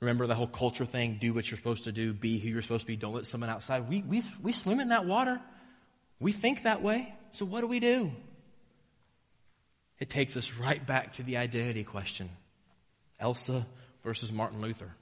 Remember 0.00 0.26
the 0.26 0.34
whole 0.34 0.46
culture 0.46 0.84
thing 0.84 1.18
do 1.20 1.34
what 1.34 1.50
you're 1.50 1.58
supposed 1.58 1.84
to 1.84 1.92
do, 1.92 2.12
be 2.12 2.38
who 2.38 2.48
you're 2.48 2.62
supposed 2.62 2.82
to 2.82 2.86
be, 2.86 2.96
don't 2.96 3.14
let 3.14 3.26
someone 3.26 3.50
outside. 3.50 3.88
We, 3.88 4.02
we, 4.02 4.22
we 4.40 4.52
swim 4.52 4.80
in 4.80 4.90
that 4.90 5.06
water. 5.06 5.40
We 6.20 6.32
think 6.32 6.62
that 6.62 6.82
way. 6.82 7.14
So 7.32 7.44
what 7.44 7.62
do 7.62 7.66
we 7.66 7.80
do? 7.80 8.12
It 9.98 10.08
takes 10.08 10.36
us 10.36 10.52
right 10.54 10.84
back 10.84 11.14
to 11.14 11.22
the 11.22 11.38
identity 11.38 11.84
question 11.84 12.30
Elsa 13.18 13.66
versus 14.04 14.30
Martin 14.30 14.60
Luther. 14.60 14.94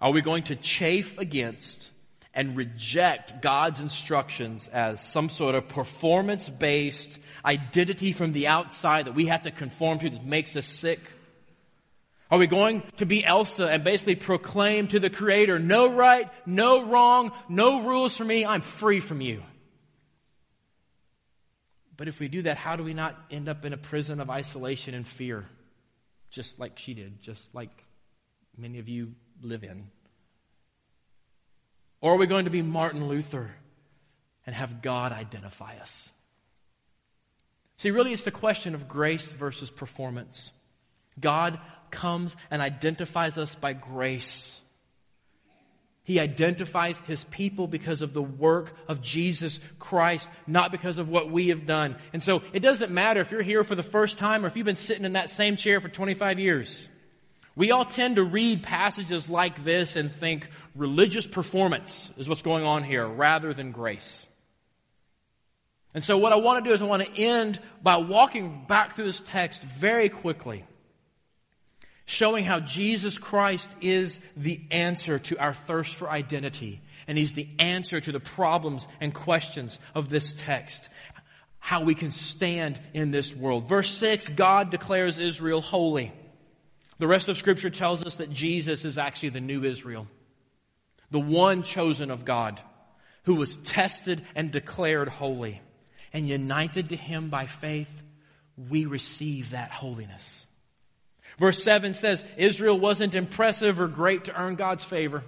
Are 0.00 0.12
we 0.12 0.22
going 0.22 0.44
to 0.44 0.56
chafe 0.56 1.18
against 1.18 1.90
and 2.32 2.56
reject 2.56 3.40
God's 3.42 3.80
instructions 3.80 4.68
as 4.68 5.00
some 5.00 5.28
sort 5.28 5.54
of 5.54 5.68
performance 5.68 6.48
based 6.48 7.18
identity 7.44 8.12
from 8.12 8.32
the 8.32 8.46
outside 8.46 9.06
that 9.06 9.14
we 9.14 9.26
have 9.26 9.42
to 9.42 9.50
conform 9.50 9.98
to 10.00 10.10
that 10.10 10.24
makes 10.24 10.54
us 10.54 10.66
sick? 10.66 11.00
Are 12.30 12.38
we 12.38 12.46
going 12.46 12.82
to 12.96 13.06
be 13.06 13.24
Elsa 13.24 13.66
and 13.66 13.84
basically 13.84 14.16
proclaim 14.16 14.88
to 14.88 14.98
the 14.98 15.10
Creator, 15.10 15.60
no 15.60 15.92
right, 15.92 16.28
no 16.44 16.84
wrong, 16.84 17.30
no 17.48 17.82
rules 17.82 18.16
for 18.16 18.24
me, 18.24 18.44
I'm 18.44 18.62
free 18.62 19.00
from 19.00 19.20
you? 19.20 19.42
But 21.96 22.08
if 22.08 22.18
we 22.18 22.28
do 22.28 22.42
that, 22.42 22.56
how 22.56 22.76
do 22.76 22.82
we 22.82 22.94
not 22.94 23.16
end 23.30 23.48
up 23.48 23.64
in 23.64 23.72
a 23.72 23.76
prison 23.76 24.20
of 24.20 24.28
isolation 24.28 24.94
and 24.94 25.06
fear? 25.06 25.44
Just 26.30 26.58
like 26.58 26.78
she 26.78 26.94
did, 26.94 27.22
just 27.22 27.54
like 27.54 27.70
many 28.58 28.80
of 28.80 28.88
you 28.88 29.14
live 29.40 29.62
in. 29.62 29.88
Or 32.00 32.14
are 32.14 32.18
we 32.18 32.26
going 32.26 32.44
to 32.44 32.50
be 32.50 32.60
Martin 32.62 33.08
Luther 33.08 33.50
and 34.44 34.54
have 34.54 34.82
God 34.82 35.12
identify 35.12 35.76
us? 35.78 36.12
See, 37.76 37.90
really, 37.90 38.12
it's 38.12 38.24
the 38.24 38.30
question 38.30 38.74
of 38.74 38.88
grace 38.88 39.32
versus 39.32 39.70
performance. 39.70 40.52
God 41.18 41.58
comes 41.90 42.36
and 42.50 42.62
identifies 42.62 43.38
us 43.38 43.54
by 43.54 43.72
grace. 43.72 44.60
He 46.06 46.20
identifies 46.20 47.00
his 47.00 47.24
people 47.24 47.66
because 47.66 48.00
of 48.00 48.12
the 48.12 48.22
work 48.22 48.72
of 48.86 49.02
Jesus 49.02 49.58
Christ, 49.80 50.30
not 50.46 50.70
because 50.70 50.98
of 50.98 51.08
what 51.08 51.32
we 51.32 51.48
have 51.48 51.66
done. 51.66 51.96
And 52.12 52.22
so 52.22 52.42
it 52.52 52.60
doesn't 52.60 52.92
matter 52.92 53.20
if 53.20 53.32
you're 53.32 53.42
here 53.42 53.64
for 53.64 53.74
the 53.74 53.82
first 53.82 54.16
time 54.16 54.44
or 54.44 54.46
if 54.46 54.56
you've 54.56 54.64
been 54.64 54.76
sitting 54.76 55.04
in 55.04 55.14
that 55.14 55.30
same 55.30 55.56
chair 55.56 55.80
for 55.80 55.88
25 55.88 56.38
years. 56.38 56.88
We 57.56 57.72
all 57.72 57.84
tend 57.84 58.16
to 58.16 58.22
read 58.22 58.62
passages 58.62 59.28
like 59.28 59.64
this 59.64 59.96
and 59.96 60.12
think 60.12 60.48
religious 60.76 61.26
performance 61.26 62.12
is 62.16 62.28
what's 62.28 62.42
going 62.42 62.64
on 62.64 62.84
here 62.84 63.04
rather 63.04 63.52
than 63.52 63.72
grace. 63.72 64.26
And 65.92 66.04
so 66.04 66.18
what 66.18 66.32
I 66.32 66.36
want 66.36 66.62
to 66.62 66.70
do 66.70 66.72
is 66.72 66.82
I 66.82 66.84
want 66.84 67.02
to 67.02 67.20
end 67.20 67.58
by 67.82 67.96
walking 67.96 68.64
back 68.68 68.94
through 68.94 69.06
this 69.06 69.22
text 69.26 69.62
very 69.62 70.08
quickly 70.08 70.64
showing 72.06 72.44
how 72.44 72.60
Jesus 72.60 73.18
Christ 73.18 73.70
is 73.80 74.18
the 74.36 74.60
answer 74.70 75.18
to 75.18 75.38
our 75.38 75.52
thirst 75.52 75.94
for 75.94 76.08
identity. 76.08 76.80
And 77.06 77.18
He's 77.18 77.34
the 77.34 77.48
answer 77.58 78.00
to 78.00 78.12
the 78.12 78.20
problems 78.20 78.88
and 79.00 79.12
questions 79.12 79.78
of 79.94 80.08
this 80.08 80.32
text. 80.38 80.88
How 81.58 81.82
we 81.82 81.96
can 81.96 82.12
stand 82.12 82.80
in 82.94 83.10
this 83.10 83.34
world. 83.34 83.68
Verse 83.68 83.90
6, 83.90 84.30
God 84.30 84.70
declares 84.70 85.18
Israel 85.18 85.60
holy. 85.60 86.12
The 86.98 87.08
rest 87.08 87.28
of 87.28 87.36
Scripture 87.36 87.70
tells 87.70 88.04
us 88.04 88.16
that 88.16 88.30
Jesus 88.30 88.84
is 88.84 88.98
actually 88.98 89.30
the 89.30 89.40
new 89.40 89.64
Israel. 89.64 90.06
The 91.10 91.20
one 91.20 91.62
chosen 91.62 92.10
of 92.10 92.24
God 92.24 92.60
who 93.24 93.34
was 93.34 93.56
tested 93.56 94.22
and 94.36 94.52
declared 94.52 95.08
holy. 95.08 95.60
And 96.12 96.28
united 96.28 96.90
to 96.90 96.96
Him 96.96 97.28
by 97.28 97.46
faith, 97.46 98.02
we 98.56 98.86
receive 98.86 99.50
that 99.50 99.72
holiness. 99.72 100.46
Verse 101.38 101.62
7 101.62 101.94
says 101.94 102.24
Israel 102.36 102.78
wasn't 102.78 103.14
impressive 103.14 103.80
or 103.80 103.88
great 103.88 104.24
to 104.24 104.40
earn 104.40 104.54
God's 104.54 104.84
favor. 104.84 105.22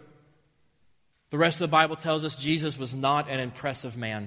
The 1.30 1.38
rest 1.38 1.56
of 1.56 1.61
the 1.61 1.68
Bible 1.68 1.96
tells 1.96 2.24
us 2.24 2.37
Jesus 2.37 2.78
was 2.78 2.94
not 2.94 3.28
an 3.28 3.40
impressive 3.40 3.96
man. 3.96 4.22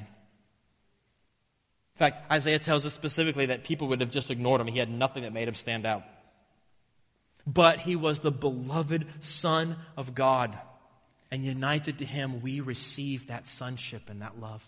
In 1.95 1.99
fact, 1.99 2.31
Isaiah 2.31 2.60
tells 2.60 2.86
us 2.86 2.93
specifically 2.93 3.47
that 3.47 3.63
people 3.63 3.88
would 3.89 4.01
have 4.01 4.12
just 4.12 4.31
ignored 4.31 4.62
him. 4.62 4.67
He 4.67 4.79
had 4.79 4.89
nothing 4.89 5.23
that 5.23 5.34
made 5.34 5.47
him 5.47 5.55
stand 5.55 5.86
out. 5.86 6.03
But 7.45 7.79
he 7.79 7.95
was 7.95 8.19
the 8.19 8.31
beloved 8.31 9.05
Son 9.19 9.77
of 9.97 10.13
God. 10.13 10.57
And 11.31 11.43
united 11.43 11.99
to 11.99 12.05
him, 12.05 12.41
we 12.41 12.60
receive 12.60 13.27
that 13.27 13.47
sonship 13.47 14.10
and 14.10 14.21
that 14.21 14.39
love. 14.39 14.67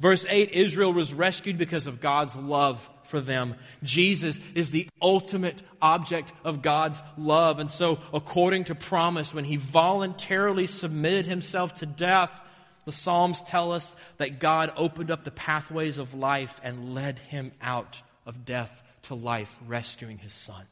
Verse 0.00 0.24
8 0.28 0.52
Israel 0.52 0.92
was 0.92 1.12
rescued 1.12 1.58
because 1.58 1.86
of 1.86 2.00
God's 2.00 2.34
love 2.34 2.88
for 3.04 3.20
them. 3.20 3.54
Jesus 3.82 4.40
is 4.54 4.70
the 4.70 4.88
ultimate 5.00 5.62
object 5.80 6.32
of 6.42 6.62
God's 6.62 7.02
love. 7.18 7.58
And 7.58 7.70
so, 7.70 7.98
according 8.12 8.64
to 8.64 8.74
promise, 8.74 9.34
when 9.34 9.44
he 9.44 9.56
voluntarily 9.56 10.66
submitted 10.66 11.26
himself 11.26 11.74
to 11.74 11.86
death, 11.86 12.40
the 12.86 12.92
Psalms 12.92 13.42
tell 13.42 13.72
us 13.72 13.94
that 14.16 14.40
God 14.40 14.72
opened 14.76 15.10
up 15.10 15.22
the 15.22 15.30
pathways 15.30 15.98
of 15.98 16.14
life 16.14 16.58
and 16.64 16.94
led 16.94 17.18
him 17.18 17.52
out 17.60 18.00
of 18.24 18.46
death 18.46 18.82
to 19.02 19.14
life, 19.14 19.54
rescuing 19.66 20.16
his 20.16 20.32
son. 20.32 20.64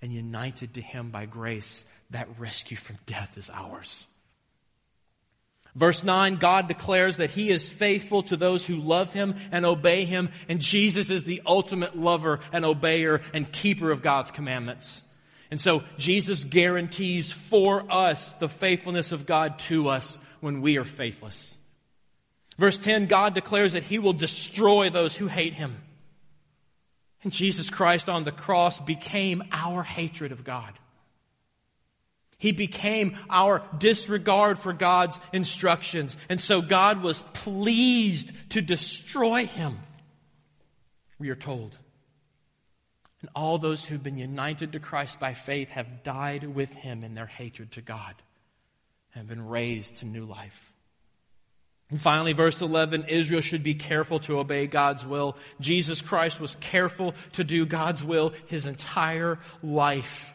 And 0.00 0.12
united 0.12 0.74
to 0.74 0.80
him 0.80 1.10
by 1.10 1.26
grace, 1.26 1.84
that 2.10 2.28
rescue 2.38 2.76
from 2.76 2.98
death 3.06 3.36
is 3.36 3.50
ours. 3.50 4.06
Verse 5.76 6.02
9, 6.02 6.36
God 6.36 6.66
declares 6.66 7.18
that 7.18 7.30
He 7.30 7.50
is 7.50 7.70
faithful 7.70 8.22
to 8.24 8.36
those 8.36 8.66
who 8.66 8.76
love 8.76 9.12
Him 9.12 9.36
and 9.52 9.64
obey 9.64 10.04
Him, 10.04 10.30
and 10.48 10.60
Jesus 10.60 11.10
is 11.10 11.24
the 11.24 11.42
ultimate 11.46 11.96
lover 11.96 12.40
and 12.52 12.64
obeyer 12.64 13.22
and 13.32 13.50
keeper 13.50 13.90
of 13.90 14.02
God's 14.02 14.30
commandments. 14.30 15.02
And 15.50 15.60
so 15.60 15.82
Jesus 15.98 16.44
guarantees 16.44 17.32
for 17.32 17.84
us 17.90 18.32
the 18.32 18.48
faithfulness 18.48 19.12
of 19.12 19.26
God 19.26 19.58
to 19.60 19.88
us 19.88 20.18
when 20.40 20.60
we 20.60 20.76
are 20.76 20.84
faithless. 20.84 21.56
Verse 22.58 22.76
10, 22.76 23.06
God 23.06 23.34
declares 23.34 23.72
that 23.72 23.84
He 23.84 23.98
will 23.98 24.12
destroy 24.12 24.90
those 24.90 25.16
who 25.16 25.28
hate 25.28 25.54
Him. 25.54 25.76
And 27.22 27.32
Jesus 27.32 27.70
Christ 27.70 28.08
on 28.08 28.24
the 28.24 28.32
cross 28.32 28.80
became 28.80 29.42
our 29.52 29.82
hatred 29.82 30.32
of 30.32 30.44
God. 30.44 30.72
He 32.40 32.52
became 32.52 33.16
our 33.28 33.62
disregard 33.78 34.58
for 34.58 34.72
God's 34.72 35.20
instructions. 35.32 36.16
And 36.30 36.40
so 36.40 36.62
God 36.62 37.02
was 37.02 37.22
pleased 37.34 38.32
to 38.50 38.62
destroy 38.62 39.46
him, 39.46 39.78
we 41.18 41.28
are 41.28 41.36
told. 41.36 41.76
And 43.20 43.28
all 43.36 43.58
those 43.58 43.84
who've 43.84 44.02
been 44.02 44.16
united 44.16 44.72
to 44.72 44.80
Christ 44.80 45.20
by 45.20 45.34
faith 45.34 45.68
have 45.68 46.02
died 46.02 46.42
with 46.44 46.74
him 46.74 47.04
in 47.04 47.14
their 47.14 47.26
hatred 47.26 47.72
to 47.72 47.82
God 47.82 48.14
and 49.14 49.28
been 49.28 49.46
raised 49.46 49.96
to 49.96 50.06
new 50.06 50.24
life. 50.24 50.72
And 51.90 52.00
finally, 52.00 52.32
verse 52.32 52.62
11, 52.62 53.04
Israel 53.08 53.42
should 53.42 53.62
be 53.62 53.74
careful 53.74 54.20
to 54.20 54.38
obey 54.38 54.66
God's 54.66 55.04
will. 55.04 55.36
Jesus 55.60 56.00
Christ 56.00 56.40
was 56.40 56.54
careful 56.54 57.14
to 57.32 57.44
do 57.44 57.66
God's 57.66 58.02
will 58.02 58.32
his 58.46 58.64
entire 58.64 59.38
life. 59.62 60.32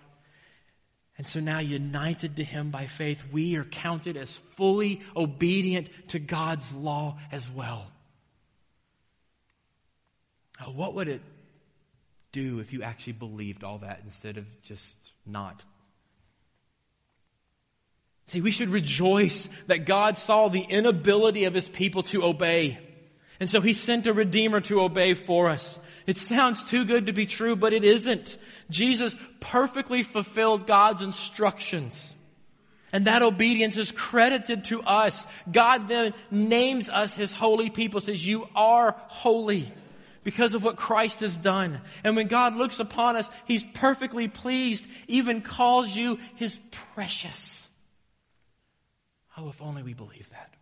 And 1.18 1.28
so 1.28 1.40
now, 1.40 1.60
united 1.60 2.36
to 2.38 2.44
Him 2.44 2.72
by 2.72 2.88
faith, 2.88 3.24
we 3.32 3.56
are 3.56 3.64
counted 3.64 4.18
as 4.18 4.36
fully 4.36 5.02
obedient 5.16 5.90
to 6.10 6.20
God's 6.20 6.74
law 6.74 7.18
as 7.32 7.50
well. 7.50 7.88
Now, 10.60 10.72
what 10.72 10.94
would 10.96 11.08
it 11.08 11.22
do 12.34 12.60
if 12.60 12.74
you 12.74 12.84
actually 12.84 13.14
believed 13.14 13.64
all 13.64 13.78
that 13.78 14.02
instead 14.04 14.38
of 14.38 14.46
just 14.62 14.98
not? 15.26 15.64
See, 18.28 18.42
we 18.42 18.52
should 18.52 18.70
rejoice 18.70 19.48
that 19.68 19.86
God 19.86 20.18
saw 20.18 20.50
the 20.50 20.64
inability 20.64 21.46
of 21.46 21.54
His 21.54 21.70
people 21.70 22.04
to 22.04 22.24
obey. 22.26 22.80
And 23.40 23.50
so 23.50 23.62
He 23.62 23.74
sent 23.74 24.08
a 24.08 24.14
Redeemer 24.14 24.62
to 24.62 24.82
obey 24.82 25.14
for 25.14 25.50
us. 25.50 25.80
It 26.08 26.18
sounds 26.18 26.64
too 26.64 26.86
good 26.86 27.08
to 27.08 27.14
be 27.14 27.26
true, 27.26 27.56
but 27.56 27.74
it 27.74 27.84
isn't. 27.84 28.38
Jesus 28.70 29.16
perfectly 29.40 30.04
fulfilled 30.04 30.68
God's 30.68 31.02
instructions. 31.02 32.16
And 32.92 33.06
that 33.06 33.24
obedience 33.24 33.78
is 33.78 33.92
credited 33.92 34.66
to 34.66 34.82
us. 34.84 35.26
God 35.52 35.88
then 35.88 36.14
names 36.32 36.90
us 36.90 37.16
his 37.16 37.34
holy 37.34 37.70
people, 37.70 38.00
says, 38.00 38.26
You 38.26 38.48
are 38.56 38.96
holy 39.08 39.70
because 40.24 40.54
of 40.54 40.64
what 40.64 40.78
Christ 40.78 41.20
has 41.20 41.36
done. 41.38 41.82
And 42.04 42.16
when 42.16 42.28
God 42.28 42.56
looks 42.56 42.80
upon 42.80 43.16
us, 43.16 43.30
he's 43.46 43.64
perfectly 43.74 44.28
pleased, 44.28 44.86
even 45.08 45.42
calls 45.42 45.96
you 45.96 46.20
his 46.36 46.58
precious. 46.94 47.68
Oh, 49.38 49.50
if 49.50 49.62
only 49.62 49.84
we 49.84 49.94
believe 49.94 50.30
that. 50.32 50.55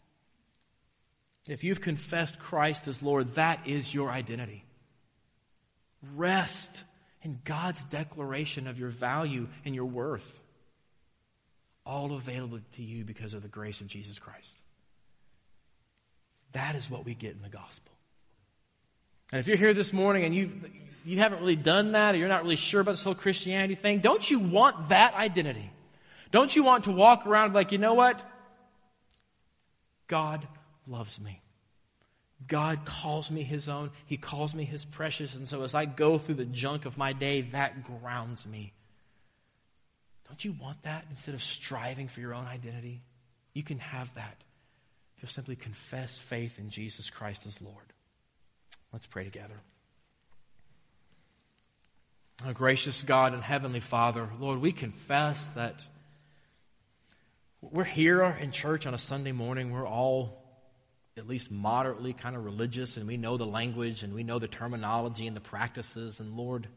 If 1.48 1.64
you've 1.64 1.82
confessed 1.82 2.40
Christ 2.40 2.88
as 2.88 3.04
Lord, 3.04 3.36
that 3.36 3.68
is 3.68 3.94
your 3.94 4.10
identity. 4.10 4.64
Rest 6.16 6.84
in 7.22 7.40
God's 7.44 7.84
declaration 7.86 8.68
of 8.68 8.80
your 8.80 8.90
value 8.90 9.48
and 9.66 9.76
your 9.76 9.86
worth. 9.86 10.40
All 11.86 12.14
available 12.14 12.60
to 12.76 12.84
you 12.84 13.04
because 13.04 13.34
of 13.34 13.42
the 13.42 13.50
grace 13.50 13.82
of 13.82 13.88
Jesus 13.88 14.20
Christ. 14.20 14.58
That 16.54 16.76
is 16.76 16.90
what 16.90 17.04
we 17.04 17.14
get 17.14 17.36
in 17.36 17.42
the 17.42 17.50
gospel. 17.50 17.92
And 19.32 19.40
if 19.40 19.48
you're 19.48 19.58
here 19.58 19.74
this 19.74 19.92
morning 19.92 20.24
and 20.24 20.36
you 20.36 20.52
you 21.06 21.20
haven't 21.20 21.40
really 21.40 21.56
done 21.58 21.94
that 21.94 22.16
or 22.16 22.18
you're 22.18 22.30
not 22.30 22.44
really 22.44 22.56
sure 22.56 22.80
about 22.80 22.92
this 22.92 23.04
whole 23.04 23.16
Christianity 23.16 23.76
thing, 23.76 24.00
don't 24.00 24.30
you 24.30 24.40
want 24.40 24.90
that 24.90 25.16
identity? 25.16 25.70
Don't 26.32 26.56
you 26.56 26.64
want 26.64 26.86
to 26.86 26.92
walk 26.92 27.28
around 27.28 27.54
like, 27.54 27.72
you 27.72 27.78
know 27.78 27.94
what? 27.94 28.22
God 30.08 30.48
loves 30.88 31.20
me. 31.20 31.42
God 32.48 32.86
calls 32.86 33.32
me 33.32 33.44
his 33.44 33.70
own. 33.70 33.92
He 34.06 34.18
calls 34.18 34.54
me 34.54 34.66
his 34.66 34.84
precious. 34.86 35.36
And 35.36 35.48
so 35.48 35.64
as 35.64 35.74
I 35.74 35.86
go 35.86 36.18
through 36.18 36.36
the 36.36 36.46
junk 36.46 36.86
of 36.86 36.98
my 36.98 37.14
day, 37.14 37.42
that 37.42 37.84
grounds 37.84 38.46
me. 38.46 38.74
Don't 40.28 40.44
you 40.44 40.56
want 40.60 40.82
that 40.84 41.06
instead 41.10 41.36
of 41.36 41.44
striving 41.44 42.08
for 42.08 42.20
your 42.20 42.34
own 42.34 42.46
identity? 42.46 43.02
You 43.54 43.64
can 43.64 43.80
have 43.80 44.14
that 44.16 44.44
if 45.16 45.24
you'll 45.24 45.30
simply 45.30 45.56
confess 45.56 46.18
faith 46.18 46.58
in 46.58 46.70
Jesus 46.70 47.10
Christ 47.10 47.46
as 47.46 47.62
Lord. 47.62 47.94
Let's 48.92 49.06
pray 49.06 49.24
together. 49.24 49.56
Our 52.46 52.54
gracious 52.54 53.04
God 53.04 53.34
and 53.34 53.44
Heavenly 53.44 53.80
Father, 53.80 54.28
Lord, 54.40 54.60
we 54.60 54.72
confess 54.72 55.46
that 55.50 55.86
we're 57.62 57.84
here 57.86 58.24
in 58.24 58.52
church 58.52 58.86
on 58.86 58.94
a 58.94 58.98
Sunday 58.98 59.32
morning. 59.32 59.72
We're 59.72 59.88
all 59.88 60.43
at 61.18 61.28
least 61.28 61.52
moderately 61.52 62.14
kind 62.14 62.36
of 62.36 62.44
religious 62.44 62.98
and 62.98 63.08
we 63.08 63.18
know 63.18 63.38
the 63.38 63.46
language 63.46 64.04
and 64.04 64.14
we 64.14 64.24
know 64.24 64.40
the 64.40 64.48
terminology 64.48 65.28
and 65.28 65.36
the 65.36 65.42
practices. 65.42 66.20
And 66.20 66.36
Lord, 66.36 66.68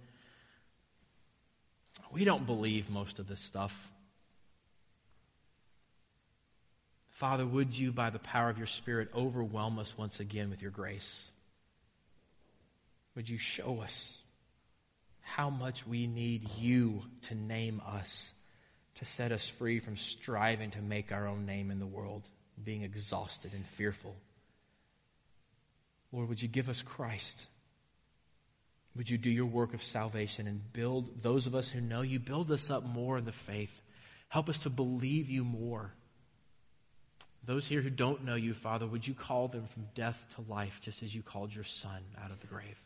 we 2.12 2.24
don't 2.24 2.46
believe 2.46 2.90
most 2.90 3.18
of 3.18 3.28
this 3.28 3.40
stuff. 3.40 3.90
Father, 7.10 7.46
would 7.46 7.76
you, 7.76 7.92
by 7.92 8.10
the 8.10 8.18
power 8.18 8.50
of 8.50 8.58
your 8.58 8.66
Spirit, 8.66 9.08
overwhelm 9.14 9.78
us 9.78 9.96
once 9.96 10.20
again 10.20 10.50
with 10.50 10.60
your 10.60 10.70
grace? 10.70 11.30
Would 13.14 13.30
you 13.30 13.38
show 13.38 13.80
us 13.80 14.20
how 15.22 15.48
much 15.48 15.86
we 15.86 16.06
need 16.06 16.50
you 16.58 17.04
to 17.22 17.34
name 17.34 17.80
us, 17.86 18.34
to 18.96 19.06
set 19.06 19.32
us 19.32 19.48
free 19.48 19.80
from 19.80 19.96
striving 19.96 20.70
to 20.72 20.82
make 20.82 21.10
our 21.10 21.26
own 21.26 21.46
name 21.46 21.70
in 21.70 21.78
the 21.78 21.86
world, 21.86 22.28
being 22.62 22.82
exhausted 22.82 23.52
and 23.54 23.66
fearful? 23.66 24.16
Lord, 26.12 26.28
would 26.28 26.42
you 26.42 26.48
give 26.48 26.68
us 26.68 26.82
Christ? 26.82 27.46
Would 28.96 29.10
you 29.10 29.18
do 29.18 29.30
your 29.30 29.46
work 29.46 29.74
of 29.74 29.82
salvation 29.82 30.46
and 30.46 30.72
build 30.72 31.22
those 31.22 31.46
of 31.46 31.54
us 31.54 31.70
who 31.70 31.80
know 31.80 32.00
you, 32.00 32.18
build 32.18 32.50
us 32.50 32.70
up 32.70 32.84
more 32.84 33.18
in 33.18 33.24
the 33.24 33.32
faith. 33.32 33.82
Help 34.28 34.48
us 34.48 34.58
to 34.60 34.70
believe 34.70 35.28
you 35.28 35.44
more. 35.44 35.92
Those 37.44 37.66
here 37.66 37.80
who 37.80 37.90
don't 37.90 38.24
know 38.24 38.34
you, 38.34 38.54
Father, 38.54 38.86
would 38.86 39.06
you 39.06 39.14
call 39.14 39.48
them 39.48 39.66
from 39.66 39.86
death 39.94 40.26
to 40.34 40.50
life, 40.50 40.80
just 40.82 41.02
as 41.02 41.14
you 41.14 41.22
called 41.22 41.54
your 41.54 41.64
son 41.64 42.02
out 42.22 42.30
of 42.30 42.40
the 42.40 42.46
grave? 42.46 42.76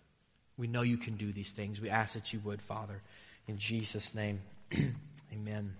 We 0.58 0.66
know 0.66 0.82
you 0.82 0.98
can 0.98 1.16
do 1.16 1.32
these 1.32 1.50
things. 1.50 1.80
We 1.80 1.88
ask 1.88 2.14
that 2.14 2.32
you 2.32 2.40
would, 2.40 2.60
Father. 2.60 3.00
In 3.46 3.56
Jesus' 3.56 4.14
name, 4.14 4.42
amen. 5.32 5.74